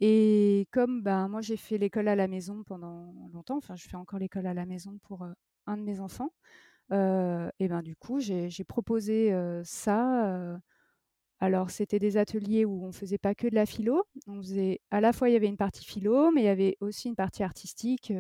[0.02, 3.96] Et comme ben, moi, j'ai fait l'école à la maison pendant longtemps, enfin, je fais
[3.96, 5.26] encore l'école à la maison pour
[5.68, 6.32] un de mes enfants,
[6.92, 9.34] et ben du coup, j'ai proposé
[9.64, 10.60] ça
[11.46, 14.04] alors, c'était des ateliers où on faisait pas que de la philo.
[14.28, 16.76] On faisait à la fois il y avait une partie philo, mais il y avait
[16.80, 18.12] aussi une partie artistique,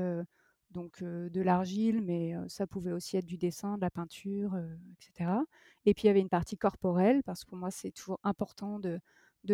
[0.71, 4.55] donc de l'argile, mais ça pouvait aussi être du dessin, de la peinture,
[4.93, 5.32] etc.
[5.86, 8.80] Et puis il y avait une partie corporelle parce que pour moi c'est toujours important
[8.80, 8.99] de,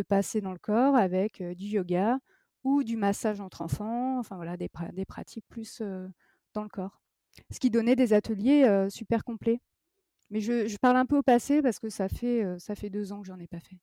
[0.08, 2.20] passer dans le corps avec du yoga
[2.64, 4.70] ou du massage entre enfants, enfin voilà des
[5.06, 5.82] pratiques plus
[6.54, 7.02] dans le corps.
[7.52, 9.62] Ce qui donnait des ateliers super complets.
[10.32, 13.22] Mais je, parle un peu au passé parce que ça fait, ça fait deux ans
[13.22, 13.78] que j'en ai pas fait.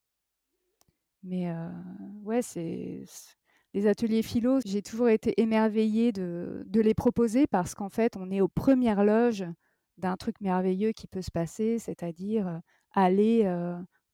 [1.22, 1.52] Mais
[2.22, 3.04] ouais, c'est
[3.74, 8.30] les ateliers philo, j'ai toujours été émerveillée de, de les proposer parce qu'en fait, on
[8.30, 9.44] est aux premières loges
[9.98, 12.60] d'un truc merveilleux qui peut se passer, c'est-à-dire
[12.92, 13.44] aller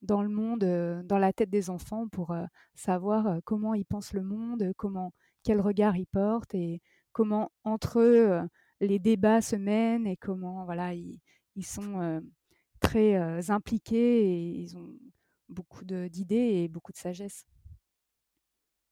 [0.02, 0.64] dans le monde,
[1.06, 2.34] dans la tête des enfants pour
[2.74, 5.12] savoir comment ils pensent le monde, comment,
[5.44, 6.80] quel regard ils portent et
[7.12, 8.40] comment entre eux
[8.80, 11.20] les débats se mènent et comment voilà ils,
[11.56, 12.22] ils sont
[12.80, 14.98] très impliqués et ils ont
[15.48, 17.44] beaucoup d'idées et beaucoup de sagesse.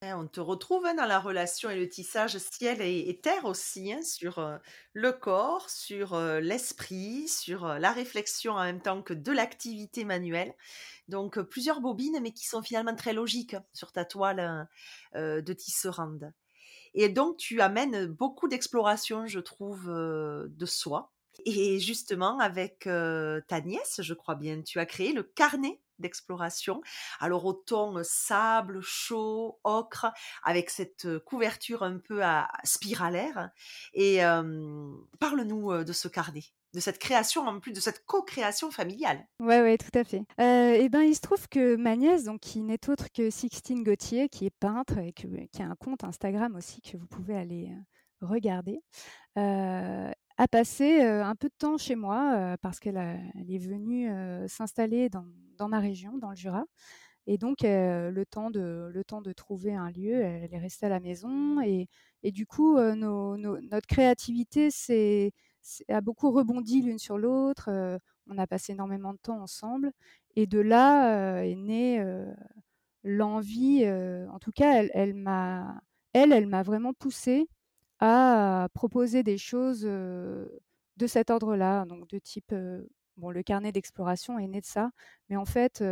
[0.04, 4.02] On te retrouve hein, dans la relation et le tissage ciel et, terre aussi, hein,
[4.02, 4.44] sur
[4.94, 10.54] le corps, sur l'esprit, sur la réflexion en même temps que de l'activité manuelle.
[11.06, 14.68] Donc plusieurs bobines, mais qui sont finalement très logiques sur ta toile
[15.14, 16.32] de tisserande.
[16.94, 21.12] Et donc tu amènes beaucoup d'exploration, je trouve, de soi,
[21.44, 26.80] et justement, avec ta nièce, je crois bien, tu as créé le carnet d'exploration.
[27.20, 30.06] Alors au ton sable, chaud, ocre,
[30.42, 33.50] avec cette couverture un peu à, spiralaire.
[33.94, 34.20] Et
[35.20, 39.26] parle-nous de ce carnet de cette création, en plus de cette co-création familiale.
[39.40, 40.22] Ouais, ouais, tout à fait.
[40.38, 44.28] et ben, il se trouve que ma nièce, donc qui n'est autre que Sixtine Gauthier,
[44.28, 47.70] qui est peintre et qui a un compte Instagram aussi que vous pouvez aller
[48.22, 48.80] regarder,
[50.42, 54.10] a passé un peu de temps chez moi parce qu'elle est venue
[54.48, 56.64] s'installer dans, ma région, dans le Jura.
[57.28, 61.60] Et donc, le, temps de, trouver un lieu, elle est restée à la maison.
[61.60, 61.88] Et,
[62.24, 64.70] du coup, notre créativité
[65.88, 67.70] a beaucoup rebondi l'une sur l'autre.
[68.26, 69.92] on a passé énormément de temps ensemble.
[70.34, 72.04] Et de là est née
[73.04, 75.80] l'envie, en tout cas, elle, elle m'a
[76.14, 77.48] elle m'a vraiment poussée
[78.04, 82.52] à proposer des choses de cet ordre-là, donc de type
[83.16, 84.90] bon, le carnet d'exploration est né de ça,
[85.28, 85.84] mais en fait,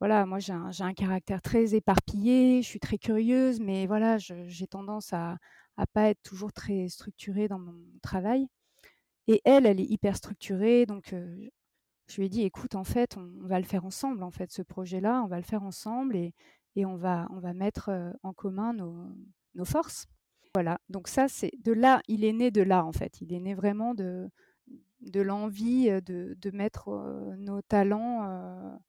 [0.00, 5.12] voilà, moi j'ai un, caractère très éparpillé, je suis très curieuse, mais voilà, j'ai tendance
[5.12, 5.36] à
[5.78, 8.48] ne pas être toujours très structurée dans mon travail.
[9.28, 11.14] Et elle, elle est hyper structurée, donc
[12.08, 14.62] je lui ai dit, écoute, en fait, on, va le faire ensemble, en fait, ce
[14.62, 16.34] projet-là, on va le faire ensemble et,
[16.74, 17.90] et on, va, on va mettre
[18.24, 19.06] en commun nos,
[19.54, 20.08] nos forces.
[20.54, 23.20] Voilà, donc ça, c'est de là, il est né de là, en fait.
[23.20, 24.28] Il est né vraiment de,
[25.00, 26.90] de l'envie de, de, mettre
[27.38, 28.80] nos talents,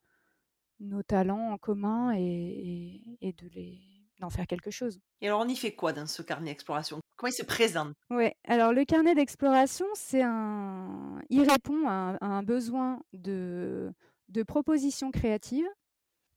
[0.80, 3.80] nos talents en commun et, et, de les
[4.22, 5.00] d'en faire quelque chose.
[5.20, 7.00] Et alors, on y fait quoi dans ce carnet d'exploration?
[7.18, 7.94] Comment il se présente?
[8.10, 11.20] Oui, alors le carnet d'exploration, c'est un...
[11.30, 13.92] Il répond à un, besoin de,
[14.30, 15.68] de propositions créatives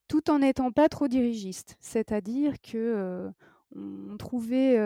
[0.08, 1.76] tout en n'étant pas trop dirigiste.
[1.80, 3.30] C'est-à-dire que
[3.74, 4.76] on trouvait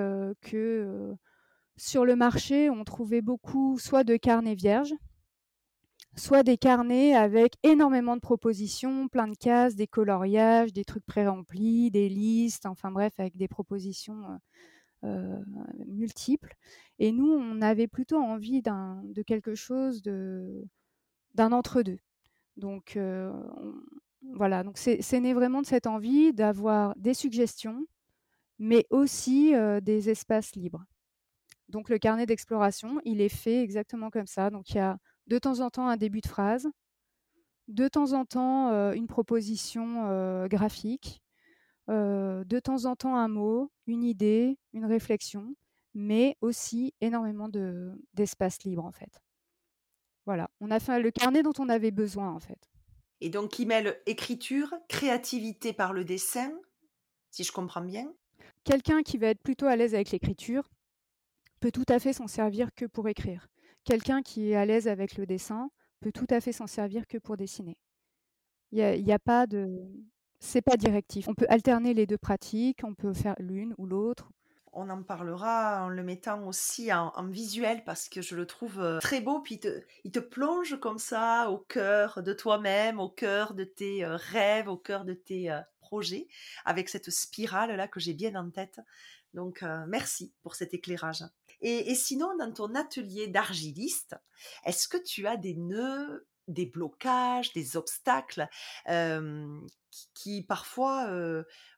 [0.41, 1.15] que
[1.77, 4.95] sur le marché, on trouvait beaucoup soit de carnets vierges,
[6.17, 11.91] soit des carnets avec énormément de propositions, plein de cases, des coloriages, des trucs pré-remplis,
[11.91, 14.25] des listes, enfin bref, avec des propositions
[15.87, 16.57] multiples.
[16.99, 22.01] Et nous, on avait plutôt envie de quelque chose d'un entre-deux.
[22.57, 22.99] Donc
[24.35, 27.87] voilà, donc c'est né vraiment de cette envie d'avoir des suggestions,
[28.59, 29.53] mais aussi
[29.83, 30.85] des espaces libres.
[31.69, 34.51] Donc le carnet d'exploration, il est fait exactement comme ça.
[34.51, 36.69] Donc il y a de temps en temps un début de phrase,
[37.69, 41.23] de temps en temps une proposition graphique,
[41.89, 45.55] de temps en temps un mot, une idée, une réflexion,
[45.95, 47.49] mais aussi énormément
[48.15, 49.21] d'espace libre en fait.
[50.25, 52.71] Voilà, on a fait le carnet dont on avait besoin en fait.
[53.21, 56.53] Et donc qui mêle écriture, créativité par le dessin,
[57.31, 58.13] si je comprends bien.
[58.69, 60.69] Quelqu'un qui va être plutôt à l'aise avec l'écriture
[61.59, 63.49] peut tout à fait s'en servir que pour écrire.
[63.85, 67.17] Quelqu'un qui est à l'aise avec le dessin peut tout à fait s'en servir que
[67.17, 67.79] pour dessiner.
[68.73, 69.71] Il n'y a, pas de...
[70.39, 71.29] C'est pas directif.
[71.29, 74.29] On peut alterner les deux pratiques, on peut faire l'une ou l'autre.
[74.75, 78.99] On en parlera en le mettant aussi en, visuel parce que je le trouve euh,
[78.99, 79.41] très beau.
[79.41, 79.59] Puis
[80.05, 84.69] il te, plonge comme ça au cœur de toi-même, au cœur de tes euh, rêves,
[84.69, 85.51] au cœur de tes
[85.93, 86.25] euh,
[86.65, 88.81] avec cette spirale là que j'ai bien en tête.
[89.35, 91.23] Donc merci pour cet éclairage.
[91.61, 94.17] Et, sinon, dans ton atelier d'argiliste,
[94.65, 98.49] est-ce que tu as des nœuds des blocages, des obstacles
[100.15, 101.11] qui, parfois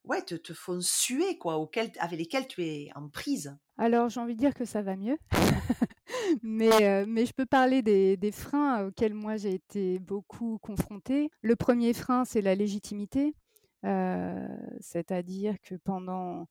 [0.04, 3.56] ouais, te, font suer, quoi, avec lesquels tu es en prise?
[3.78, 5.18] Alors j'ai envie de dire que ça va mieux,
[6.42, 11.30] mais, je peux parler des freins auxquels moi j'ai été beaucoup confrontée.
[11.42, 13.34] Le premier frein, c'est la légitimité,
[13.82, 16.46] c'est-à-dire que pendant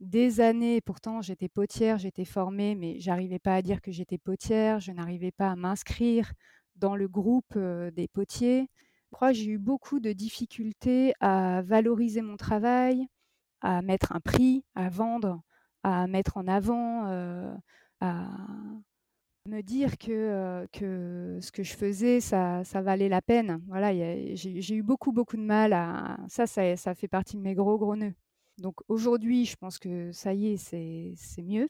[0.00, 4.80] des années, pourtant j'étais potière, j'étais formée, mais j'arrivais pas à dire que j'étais potière,
[4.80, 6.32] je n'arrivais pas à m'inscrire
[6.76, 8.68] dans le groupe des potiers.
[9.06, 13.06] Je crois que j'ai eu beaucoup de difficultés à valoriser mon travail,
[13.60, 15.42] à mettre un prix, à vendre,
[15.82, 17.06] à mettre en avant,
[18.00, 18.28] à
[19.46, 23.60] me dire que, que ce que je faisais, ça, ça valait la peine.
[23.66, 23.92] Voilà,
[24.34, 26.18] j'ai eu beaucoup, beaucoup de mal à...
[26.28, 28.14] Ça, ça, ça fait partie de mes gros, gros nœuds.
[28.58, 31.68] Donc aujourd'hui, je pense que ça y est, c'est mieux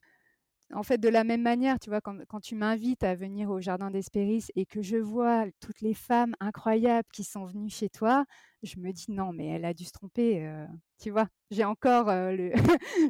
[0.72, 3.90] en fait, de la même manière, tu vois, quand, tu m'invites à venir au Jardin
[3.90, 8.24] d'Espéris et que je vois toutes les femmes incroyables qui sont venues chez toi,
[8.62, 10.46] je me dis non, mais elle a dû se tromper.
[10.46, 10.66] Euh,
[11.00, 12.32] tu vois, j'ai encore euh,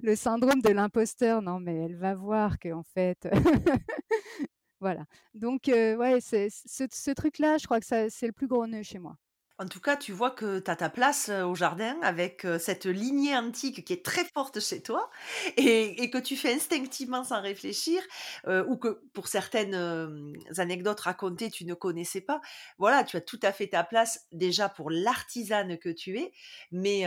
[0.02, 1.42] le, syndrome de l'imposteur.
[1.42, 3.28] Non, mais elle va voir que en fait.
[4.80, 5.04] voilà.
[5.34, 8.98] Donc, euh, ouais, ce, ce truc-là, je crois que c'est le plus gros nœud chez
[8.98, 9.16] moi.
[9.62, 13.36] En tout cas, tu vois que tu as ta place au jardin avec cette lignée
[13.36, 15.08] antique qui est très forte chez toi
[15.56, 18.02] et, que tu fais instinctivement sans réfléchir
[18.48, 22.40] ou que pour certaines anecdotes racontées, tu ne connaissais pas.
[22.78, 26.32] Voilà, tu as tout à fait ta place déjà pour l'artisane que tu es,
[26.72, 27.04] mais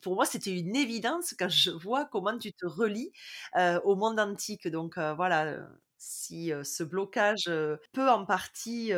[0.00, 3.12] pour moi, c'était une évidence quand je vois comment tu te relis
[3.84, 4.66] au monde antique.
[4.66, 5.58] Donc voilà,
[5.98, 7.50] si ce blocage
[7.92, 8.92] peut en partie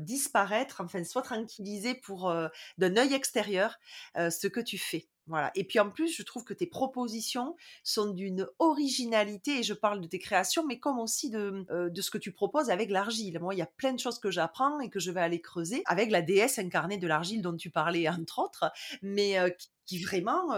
[0.00, 2.34] disparaître, enfin soit tranquilliser pour
[2.78, 3.78] d'un œil extérieur
[4.16, 5.08] ce que tu fais.
[5.28, 5.52] Voilà.
[5.54, 10.00] Et puis en plus, je trouve que tes propositions sont d'une originalité, et je parle
[10.00, 13.38] de tes créations, mais comme aussi de, de ce que tu proposes avec l'argile.
[13.38, 15.84] Moi, il y a plein de choses que j'apprends et que je vais aller creuser
[15.86, 19.36] avec la déesse incarnée de l'argile dont tu parlais, entre autres, mais
[19.86, 20.52] qui, vraiment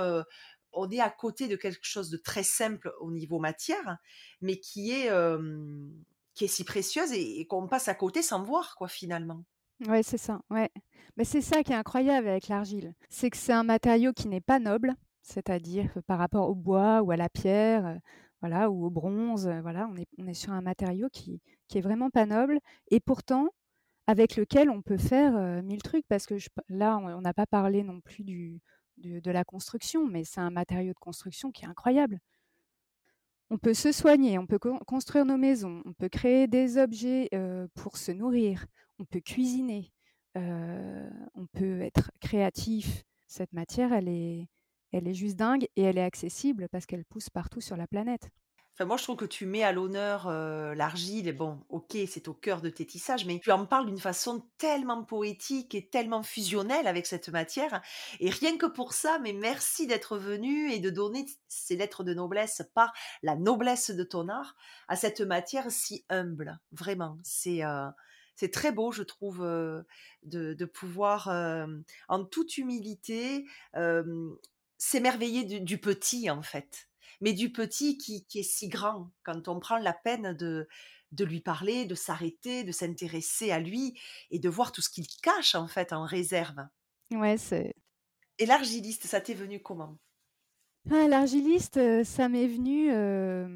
[0.75, 3.99] on est à côté de quelque chose de très simple au niveau matière,
[4.41, 5.11] mais qui est,
[6.35, 9.45] qui est si précieuse et, qu'on passe à côté sans voir, quoi, finalement.
[9.87, 10.41] Ouais, c'est ça.
[10.51, 10.71] Ouais.
[11.17, 12.95] Mais c'est ça qui est incroyable avec l'argile.
[13.09, 17.11] C'est que c'est un matériau qui n'est pas noble, c'est-à-dire par rapport au bois ou
[17.11, 17.99] à la pierre,
[18.41, 19.49] voilà, ou au bronze.
[19.63, 22.59] Voilà, on est, on est sur un matériau qui, qui est vraiment pas noble
[22.91, 23.49] et pourtant
[24.07, 26.35] avec lequel on peut faire mille trucs parce que
[26.69, 28.61] là, on n'a pas parlé non plus du,
[28.99, 32.21] de, la construction, mais c'est un matériau de construction qui est incroyable.
[33.51, 37.29] On peut se soigner, on peut construire nos maisons, on peut créer des objets
[37.75, 38.67] pour se nourrir,
[38.99, 39.93] on peut cuisiner,
[40.35, 43.05] on peut être créatif.
[43.27, 44.49] Cette matière, elle est,
[44.93, 48.31] elle est juste dingue et elle est accessible parce qu'elle pousse partout sur la planète
[48.81, 51.29] moi, je trouve que tu mets à l'honneur l'argile.
[51.29, 54.45] Et bon, ok, c'est au cœur de tes tissages, mais tu en parles d'une façon
[54.59, 57.83] tellement poétique et tellement fusionnelle avec cette matière.
[58.19, 62.15] Et rien que pour ça, mais merci d'être venu et de donner ces lettres de
[62.15, 64.57] noblesse par la noblesse de ton art
[64.89, 66.59] à cette matière si humble.
[66.73, 67.63] Vraiment, c'est
[68.37, 69.39] c'est très beau, je trouve,
[70.25, 71.29] de, pouvoir,
[72.09, 73.47] en toute humilité,
[74.79, 76.89] s'émerveiller du, petit, en fait
[77.25, 80.69] mais du petit qui, est si grand, quand on prend la peine de,
[81.13, 83.99] de lui parler, de s'arrêter, de s'intéresser à lui
[84.31, 86.69] et de voir tout ce qu'il cache en fait en réserve.
[87.13, 87.75] Ouais, c'est.
[88.39, 89.97] Et l'argiliste, ça t'est venu comment?
[90.91, 93.49] Ah, L'argiliste, euh, ça m'est venu, euh,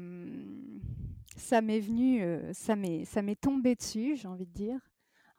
[1.37, 4.79] ça m'est venu, euh, ça m'est, ça m'est tombé dessus, j'ai envie de dire.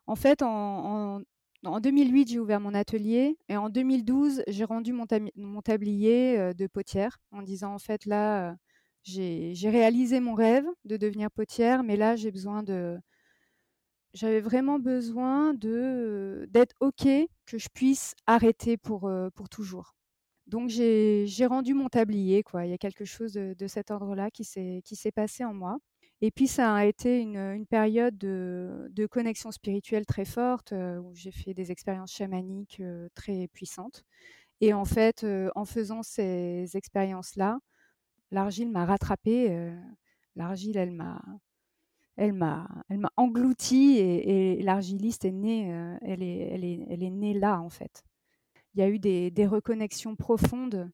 [0.06, 1.22] En fait, en, en
[1.62, 5.06] 2008, j'ai ouvert mon atelier et en 2012, j'ai rendu mon,
[5.62, 8.54] tablier euh, de potière en disant en fait là, euh,
[9.02, 12.98] j'ai réalisé mon rêve de devenir potière, mais là j'ai besoin de,
[14.14, 17.06] j'avais vraiment besoin de d'être ok
[17.46, 19.94] que je puisse arrêter pour euh, pour toujours.
[20.46, 22.66] Donc j'ai rendu mon tablier, quoi.
[22.66, 25.78] Il y a quelque chose de, de cet ordre-là qui s'est passé en moi.
[26.22, 31.30] Et puis ça a été une, une période de, connexion spirituelle très forte, où j'ai
[31.30, 32.82] fait des expériences chamaniques
[33.14, 34.04] très puissantes.
[34.60, 37.58] Et en fait, en faisant ces expériences-là,
[38.30, 39.72] l'argile m'a rattrapée.
[40.36, 41.22] l'argile, elle m'a,
[42.16, 45.68] elle m'a, elle m'a engloutie et, l'argiliste est née,
[46.02, 48.04] elle est, elle est, elle est née là en fait.
[48.74, 50.90] Il y a eu des reconnexions profondes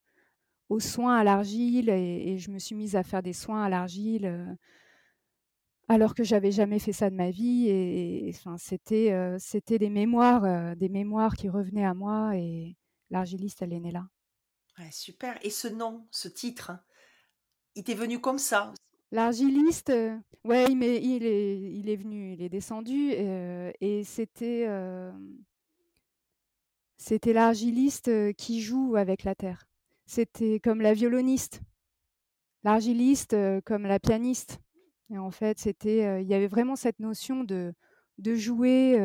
[0.68, 4.56] aux soins à l'argile et, je me suis mise à faire des soins à l'argile
[5.88, 10.76] alors que j'avais jamais fait ça de ma vie et, enfin c'était c'était des mémoires
[10.76, 12.76] des mémoires qui revenaient à moi et
[13.10, 14.06] l'argiliste elle est née là.
[14.90, 16.72] super et ce nom ce titre
[17.76, 18.72] il t'est venu comme ça?
[19.12, 19.92] L'argiliste,
[20.44, 24.66] ouais, il, il, est, il est venu, il est descendu et c'était
[26.96, 29.68] c'était l'argiliste qui joue avec la terre.
[30.06, 31.60] C'était comme la violoniste,
[32.64, 34.58] l'argiliste comme la pianiste.
[35.10, 37.72] Et en fait, c'était, il y avait vraiment cette notion de,
[38.18, 39.00] de jouer,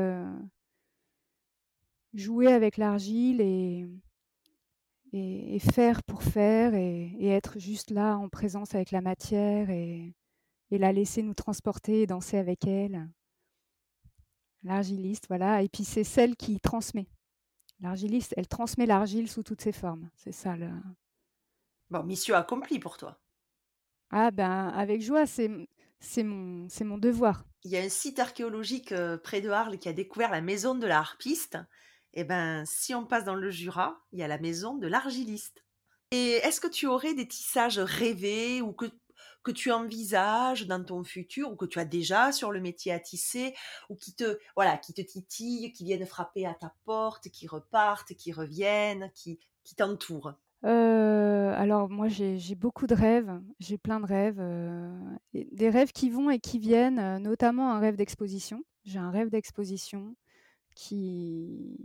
[2.13, 3.87] jouer avec l'argile et,
[5.13, 10.13] et, faire pour faire et, être juste là en présence avec la matière et,
[10.71, 13.09] et la laisser nous transporter et danser avec elle.
[14.63, 15.63] L'argiliste, voilà.
[15.63, 17.07] Et puis c'est celle qui transmet.
[17.79, 20.09] L'argiliste, elle transmet l'argile sous toutes ses formes.
[20.15, 20.69] C'est ça le.
[21.89, 23.19] Bon, mission accomplie pour toi.
[24.11, 25.49] Ah ben, avec joie, c'est
[26.01, 27.45] c'est mon, c'est mon devoir.
[27.63, 30.75] Il y a un site archéologique euh, près de Arles qui a découvert la maison
[30.75, 31.57] de la harpiste.
[32.13, 35.63] Eh ben, si on passe dans le Jura, il y a la maison de l'argiliste.
[36.11, 38.85] Et est-ce que tu aurais des tissages rêvés ou que,
[39.43, 42.99] que tu envisages dans ton futur ou que tu as déjà sur le métier à
[42.99, 43.55] tisser
[43.87, 48.13] ou qui te, voilà, qui te titillent, qui viennent frapper à ta porte, qui repartent,
[48.15, 50.33] qui reviennent, qui, qui t'entourent?
[50.63, 54.89] Euh, alors moi j'ai beaucoup de rêves, j'ai plein de rêves, euh,
[55.33, 58.63] des rêves qui vont et qui viennent, euh, notamment un rêve d'exposition.
[58.83, 60.15] J'ai un rêve d'exposition
[60.75, 61.77] qui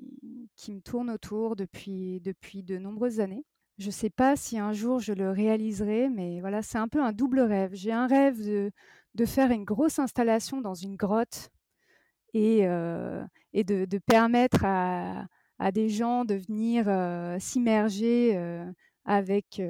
[0.56, 3.44] qui me tourne autour depuis depuis de nombreuses années.
[3.78, 7.02] Je ne sais pas si un jour je le réaliserai, mais voilà, c'est un peu
[7.02, 7.70] un double rêve.
[7.74, 8.70] J'ai un rêve de
[9.14, 11.50] de faire une grosse installation dans une grotte
[12.34, 12.60] et
[13.52, 15.26] et de de permettre à
[15.58, 16.86] à des gens de venir
[17.40, 18.36] s'immerger
[19.04, 19.62] avec,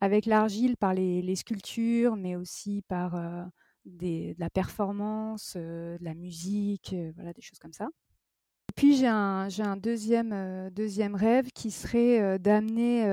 [0.00, 3.18] avec l'argile par les, sculptures, mais aussi par
[3.84, 7.88] de la performance, de la musique, voilà, des choses comme ça.
[8.68, 13.04] Et puis j'ai un, j'ai un deuxième, deuxième rêve qui serait d'amener,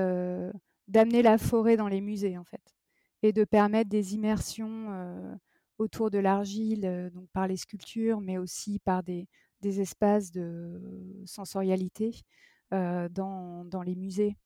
[0.86, 2.62] d'amener la forêt dans les musées, en fait,
[3.22, 5.38] et de permettre des immersions
[5.78, 9.26] autour de l'argile, donc par les sculptures, mais aussi par des,
[9.60, 12.22] des espaces de sensorialité
[12.70, 14.36] dans, dans, les musées.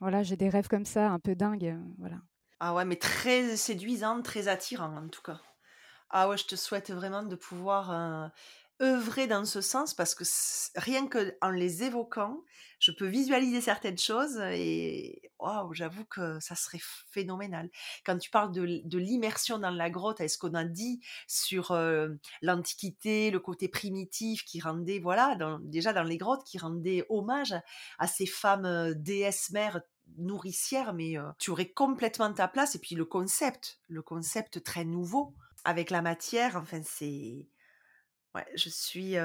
[0.00, 1.78] Voilà, j'ai des rêves comme ça, un peu dingues.
[1.98, 2.16] Voilà.
[2.60, 5.40] Ah ouais, mais très séduisant, très attirant en tout cas.
[6.10, 8.30] Ah ouais, je te souhaite vraiment de pouvoir
[8.82, 10.24] œuvrer dans ce sens parce que
[10.76, 12.42] rien que en les évoquant,
[12.80, 16.80] je peux visualiser certaines choses et waouh, j'avoue que ça serait
[17.12, 17.70] phénoménal.
[18.04, 21.76] Quand tu parles de, l'immersion dans la grotte, est-ce qu'on a dit sur
[22.42, 27.54] l'Antiquité, le côté primitif qui rendait, voilà, déjà dans les grottes, qui rendait hommage
[27.98, 29.80] à ces femmes déesses mères
[30.18, 32.74] nourricières, mais tu aurais complètement ta place.
[32.74, 37.46] Et puis le concept, le concept très nouveau avec la matière, enfin c'est
[38.34, 39.16] Ouais, je suis.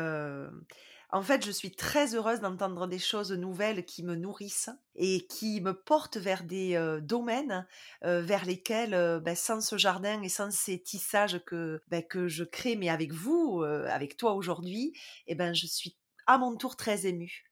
[1.09, 5.61] En fait, je suis très heureuse d'entendre des choses nouvelles qui me nourrissent et qui
[5.61, 7.65] me portent vers des domaines
[8.01, 12.75] vers lesquels, ben, sans ce jardin et sans ces tissages que, ben, que je crée,
[12.75, 14.93] mais avec vous, avec toi aujourd'hui,
[15.27, 15.95] eh ben, je suis
[16.25, 17.45] à mon tour très émue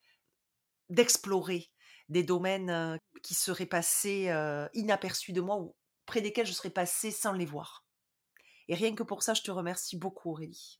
[0.90, 1.72] d'explorer
[2.10, 4.32] des domaines qui seraient passés
[4.74, 5.76] inaperçus de moi ou
[6.06, 7.86] près desquels je serais passée sans les voir.
[8.68, 10.80] Et rien que pour ça, je te remercie beaucoup, Aurélie.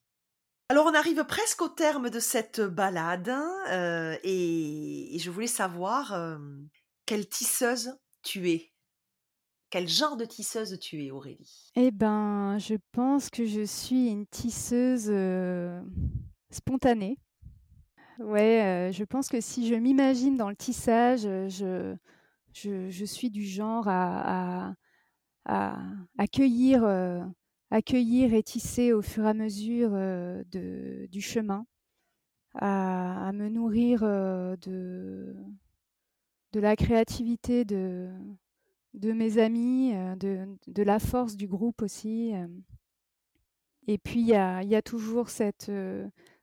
[0.68, 3.32] Alors on arrive presque au terme de cette balade
[3.70, 6.40] euh, et, je voulais savoir
[7.06, 8.72] quelle tisseuse tu es?
[9.70, 11.72] Quel genre de tisseuse tu es, Aurélie?
[11.76, 15.12] Eh ben, je pense que je suis une tisseuse
[16.50, 17.20] spontanée.
[18.18, 21.96] Ouais, je pense que si je m'imagine dans le tissage, je,
[23.06, 24.74] suis du genre à,
[25.46, 25.78] à,
[26.18, 26.84] à cueillir
[27.72, 31.66] accueillir et tisser au fur et à mesure de, du chemin,
[32.54, 35.36] à, me nourrir de,
[36.54, 38.10] de la créativité de,
[38.94, 42.34] de mes amis, de, de, la force du groupe aussi.
[43.88, 45.72] Et puis il y a, y a, toujours cette,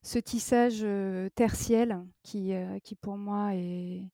[0.03, 0.87] ce tissage
[1.35, 2.53] tertiel qui,
[2.85, 4.09] qui pour moi est,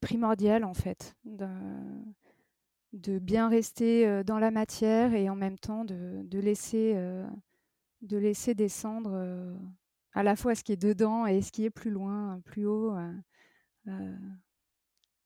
[0.00, 1.16] primordial en fait.
[2.92, 6.94] De, bien rester dans la matière et en même temps de, de laisser,
[8.02, 9.56] de laisser descendre
[10.12, 12.94] à la fois ce qui est dedans et ce qui est plus loin, plus haut.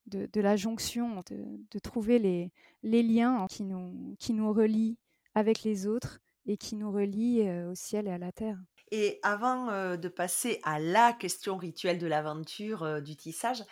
[0.06, 2.52] De, la jonction, de, de trouver les,
[2.84, 4.96] les, liens qui nous, qui nous relient
[5.34, 8.58] avec les autres et qui nous relient au ciel et à la terre.
[8.92, 13.64] Et avant de passer à la question rituelle de l'aventure du tissage,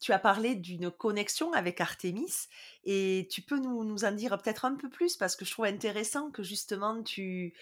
[0.00, 2.48] tu as parlé d'une connexion avec Artémis
[2.84, 6.30] et tu peux nous, en dire peut-être un peu plus parce que je trouve intéressant
[6.30, 7.54] que justement tu,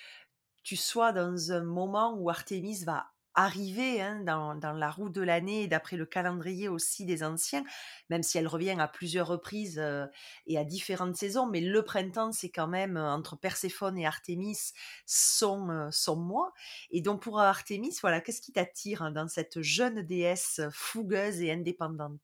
[0.62, 5.68] tu sois dans un moment où Artémis va arriver hein, dans, la roue de l'année,
[5.68, 7.64] d'après le calendrier aussi des anciens,
[8.10, 10.06] même si elle revient à plusieurs reprises euh,
[10.46, 14.72] et à différentes saisons, mais le printemps, c'est quand même euh, entre Perséphone et Artémis
[15.04, 16.52] son, euh, mois.
[16.90, 21.52] Et donc pour Artémis, voilà, qu'est-ce qui t'attire hein, dans cette jeune déesse fougueuse et
[21.52, 22.20] indépendante?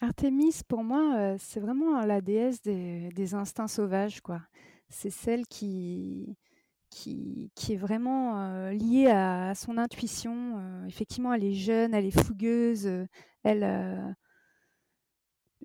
[0.00, 4.42] Artémis, pour moi, c'est vraiment la déesse des, des instincts sauvages, quoi.
[4.90, 6.36] C'est celle qui,
[6.92, 10.86] qui, est vraiment liée à, son intuition.
[10.86, 12.88] effectivement, elle est jeune, elle est fougueuse,
[13.44, 14.16] elle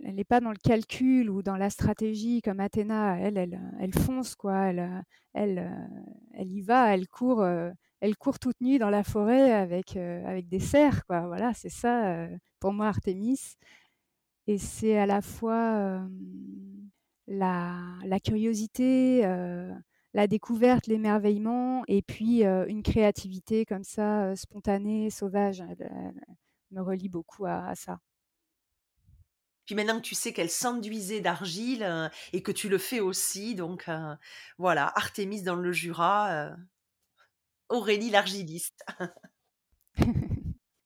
[0.04, 3.18] elle n'est pas dans le calcul ou dans la stratégie comme Athéna.
[3.20, 4.66] Elle, elle, elle fonce quoi.
[4.68, 5.04] Elle,
[5.34, 5.90] elle,
[6.34, 6.94] elle y va.
[6.94, 7.46] Elle court,
[8.00, 11.22] elle court toute nue dans la forêt avec avec des cerfs quoi.
[11.28, 12.28] Voilà, c'est ça
[12.60, 13.58] pour moi Artémis.
[14.48, 16.08] Et c'est à la fois
[17.28, 17.76] la,
[18.06, 19.24] la, curiosité,
[20.14, 25.62] la découverte, l'émerveillement, et puis une créativité comme ça, spontanée, sauvage.
[25.62, 26.14] Elle,
[26.72, 28.00] me relie beaucoup à, ça.
[29.66, 33.90] Puis maintenant que tu sais qu'elle s'enduisait d'argile et que tu le fais aussi, donc
[34.58, 36.56] voilà, Artémis dans le Jura,
[37.70, 38.86] Aurélie l'argiliste.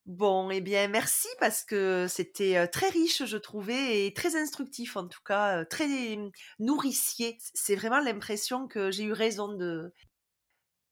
[0.07, 5.07] Bon, eh bien, merci parce que c'était très riche, je trouvais, et très instructif en
[5.07, 6.17] tout cas, très
[6.59, 7.37] nourricier.
[7.53, 9.93] C'est vraiment l'impression que j'ai eu raison de,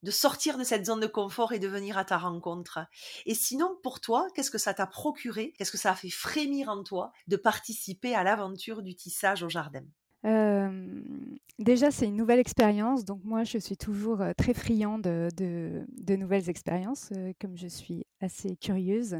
[0.03, 2.79] de sortir de cette zone de confort et de venir à ta rencontre.
[3.25, 5.53] Et sinon, pour toi, qu'est-ce que ça t'a procuré?
[5.57, 9.47] Qu'est-ce que ça a fait frémir en toi de participer à l'aventure du tissage au
[9.49, 9.85] jardin?
[10.23, 13.05] Déjà, c'est une nouvelle expérience.
[13.05, 19.17] Donc, moi, je suis toujours très friand de, nouvelles expériences, comme je suis assez curieuse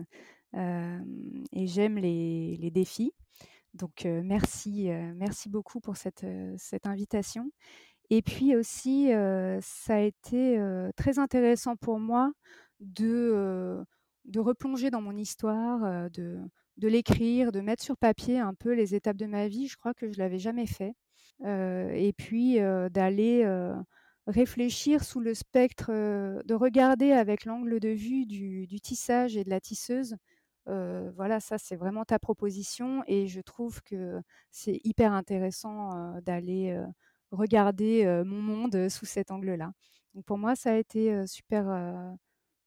[0.54, 3.14] et j'aime les, défis.
[3.74, 6.26] Donc, merci, merci beaucoup pour cette,
[6.58, 7.52] cette invitation.
[8.10, 9.10] Et puis aussi,
[9.62, 10.60] ça a été
[10.95, 12.32] très intéressant pour moi
[12.80, 13.84] de,
[14.26, 16.39] de replonger dans mon histoire, de,
[16.80, 19.67] de l'écrire, de mettre sur papier un peu les étapes de ma vie.
[19.67, 20.93] Je crois que je l'avais jamais fait.
[21.45, 22.59] et puis
[22.91, 23.45] d'aller
[24.27, 29.59] réfléchir sous le spectre, de regarder avec l'angle de vue du, tissage et de la
[29.59, 30.15] tisseuse.
[30.65, 34.21] voilà, ça c'est vraiment ta proposition et je trouve que
[34.51, 36.77] c'est hyper intéressant d'aller
[37.32, 39.71] regarder mon monde sous cet angle-là.
[40.15, 41.65] Donc pour moi, ça a été super,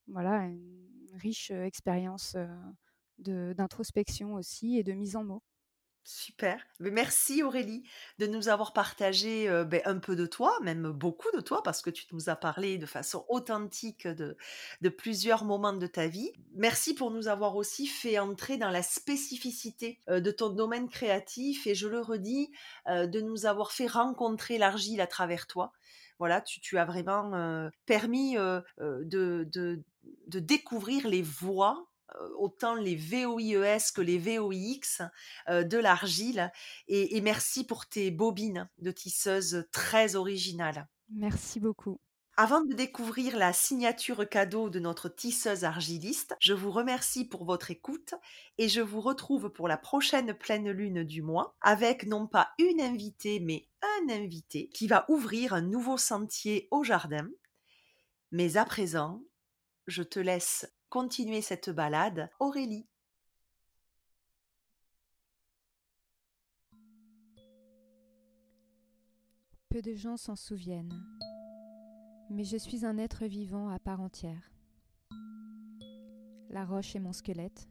[0.07, 2.35] voilà, une riche expérience
[3.19, 5.43] d'introspection aussi et de mise en mots.
[6.05, 6.61] Super.
[6.81, 7.83] Merci Aurélie
[8.19, 11.89] de nous avoir partagé ben, un peu de toi, même beaucoup de toi, parce que
[11.89, 14.35] tu nous as parlé de façon authentique de,
[14.81, 16.33] de plusieurs moments de ta vie.
[16.55, 21.75] Merci pour nous avoir aussi fait entrer dans la spécificité de ton domaine créatif et
[21.75, 22.51] je le redis,
[22.89, 25.71] de nous avoir fait rencontrer l'argile à travers toi.
[26.19, 31.92] Voilà, tu, as vraiment permis de, de, découvrir les voies euh,
[32.37, 35.01] autant les VOIES que les VOIX
[35.49, 36.51] euh, de l'argile.
[36.87, 40.87] Et, merci pour tes bobines de tisseuse très originales.
[41.09, 41.99] Merci beaucoup.
[42.35, 47.69] Avant de découvrir la signature cadeau de notre tisseuse argiliste, je vous remercie pour votre
[47.69, 48.15] écoute
[48.57, 52.81] et je vous retrouve pour la prochaine pleine lune du mois avec non pas une
[52.81, 57.29] invitée mais un invité qui va ouvrir un nouveau sentier au jardin.
[58.31, 59.21] Mais à présent,
[59.85, 62.85] je te laisse continuer cette balade, Aurélie.
[69.69, 70.93] Peu de gens s'en souviennent,
[72.29, 74.51] mais je suis un être vivant à part entière.
[76.51, 77.67] La roche est mon squelette,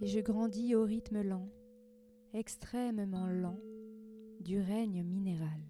[0.00, 1.48] et je grandis au rythme lent,
[2.32, 3.60] extrêmement lent,
[4.40, 5.62] du règne minéral.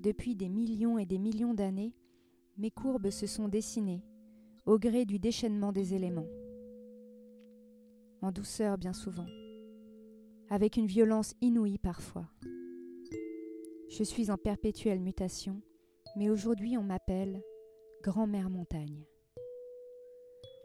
[0.00, 1.94] Depuis des millions et des millions d'années,
[2.56, 4.04] mes courbes se sont dessinées
[4.66, 6.28] au gré du déchaînement des éléments.
[8.22, 9.26] En douceur bien souvent,
[10.48, 12.26] avec une violence inouïe parfois.
[13.90, 15.60] Je suis en perpétuelle mutation,
[16.16, 17.42] mais aujourd'hui on m'appelle
[18.02, 19.04] grand-mère montagne.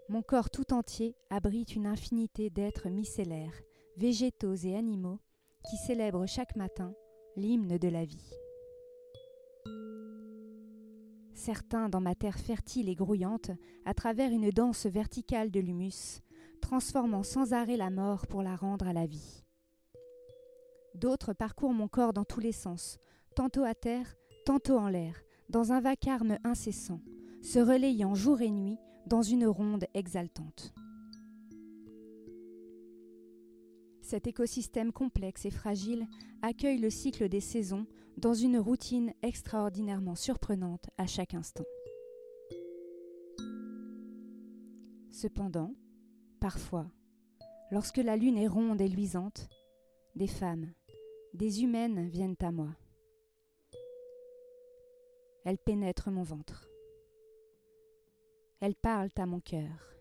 [0.10, 3.62] Mon corps tout entier abrite une infinité d'êtres micellaires,
[3.98, 5.20] végétaux et animaux,
[5.70, 6.94] qui célèbrent chaque matin
[7.36, 8.39] l'hymne de la vie.
[11.40, 13.52] Certains dans ma terre fertile et grouillante,
[13.86, 16.20] à travers une danse verticale de l'humus,
[16.60, 19.46] transformant sans arrêt la mort pour la rendre à la vie.
[20.96, 23.00] D'autres parcourent mon corps dans tous les sens,
[23.38, 25.16] tantôt à terre, tantôt en l'air,
[25.48, 27.00] dans un vacarme incessant,
[27.42, 30.74] se relayant jour et nuit dans une ronde exaltante.
[34.10, 36.07] Cet écosystème complexe et fragile
[36.41, 37.86] accueille le cycle des saisons
[38.18, 41.64] dans une routine extraordinairement surprenante à chaque instant.
[45.12, 45.76] Cependant,
[46.39, 46.89] parfois,
[47.70, 49.47] lorsque la lune est ronde et luisante,
[50.16, 50.74] des femmes,
[51.36, 52.76] des humaines viennent à moi.
[55.45, 56.68] Elles pénètrent mon ventre.
[58.60, 59.93] Elles parlent à mon cœur.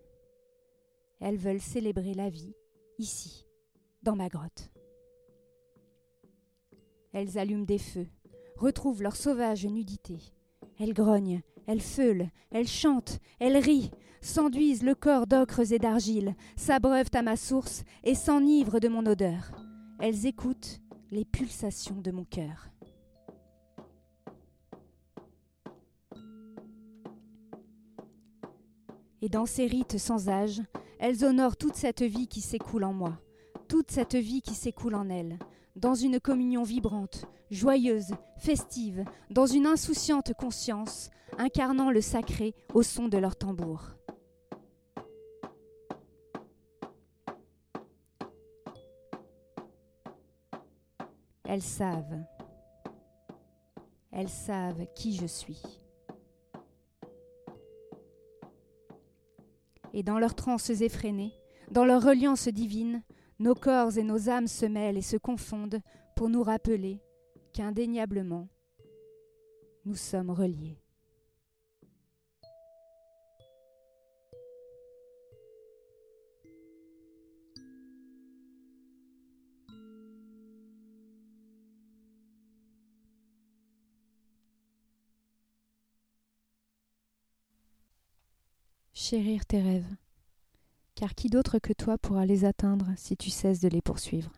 [1.20, 2.54] Elles veulent célébrer la vie,
[2.98, 3.47] ici,
[4.08, 4.70] dans ma grotte.
[7.12, 8.06] Elles allument des feux,
[8.56, 10.16] retrouvent leur sauvage nudité.
[10.80, 13.90] Elles grognent, elles feulent, elles chantent, elles rient,
[14.22, 19.50] s'enduisent le corps d'ocres et d'argile, s'abreuvent à ma source et s'enivrent de mon odeur.
[20.00, 20.80] Elles écoutent
[21.10, 22.70] les pulsations de mon cœur.
[29.20, 30.62] Et dans ces rites sans âge,
[30.98, 33.18] elles honorent toute cette vie qui s'écoule en moi
[33.68, 35.38] toute cette vie qui s'écoule en elle,
[35.76, 43.08] dans une communion vibrante, joyeuse, festive, dans une insouciante conscience, incarnant le sacré au son
[43.08, 43.90] de leur tambour.
[51.44, 52.24] Elles savent,
[54.12, 55.62] elles savent qui je suis.
[59.94, 61.32] Et dans leurs transes effrénées,
[61.70, 63.02] dans leur reliance divine,
[63.38, 65.80] nos corps et nos âmes se mêlent et se confondent
[66.16, 67.00] pour nous rappeler
[67.52, 68.48] qu'indéniablement,
[69.84, 70.82] nous sommes reliés.
[88.92, 89.96] Chérir tes rêves
[90.98, 94.32] car qui d'autre que toi pourra les atteindre si tu cesses de les poursuivre?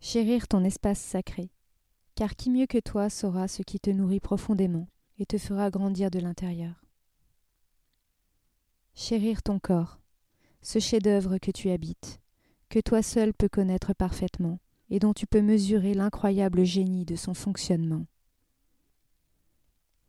[0.00, 1.52] Chérir ton espace sacré,
[2.16, 4.88] car qui mieux que toi saura ce qui te nourrit profondément
[5.20, 6.84] et te fera grandir de l'intérieur?
[8.96, 10.00] Chérir ton corps,
[10.62, 12.18] ce chef-d'œuvre que tu habites,
[12.70, 14.58] que toi seul peux connaître parfaitement
[14.90, 18.04] et dont tu peux mesurer l'incroyable génie de son fonctionnement.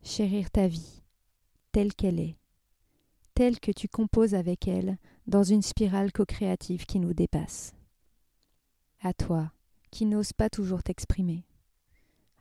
[0.02, 1.00] Chérir ta vie,
[1.70, 2.39] telle qu'elle est,
[3.34, 7.74] telle que tu composes avec elle dans une spirale co-créative qui nous dépasse.
[9.02, 9.52] À toi,
[9.90, 11.44] qui n'oses pas toujours t'exprimer,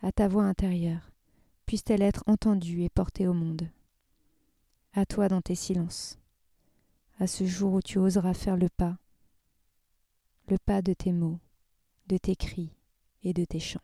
[0.01, 1.11] à ta voix intérieure,
[1.65, 3.69] puisse-t-elle être entendue et portée au monde.
[4.93, 6.17] À toi dans tes silences,
[7.19, 8.97] à ce jour où tu oseras faire le pas,
[10.47, 11.39] le pas de tes mots,
[12.07, 12.73] de tes cris
[13.23, 13.79] et de tes chants.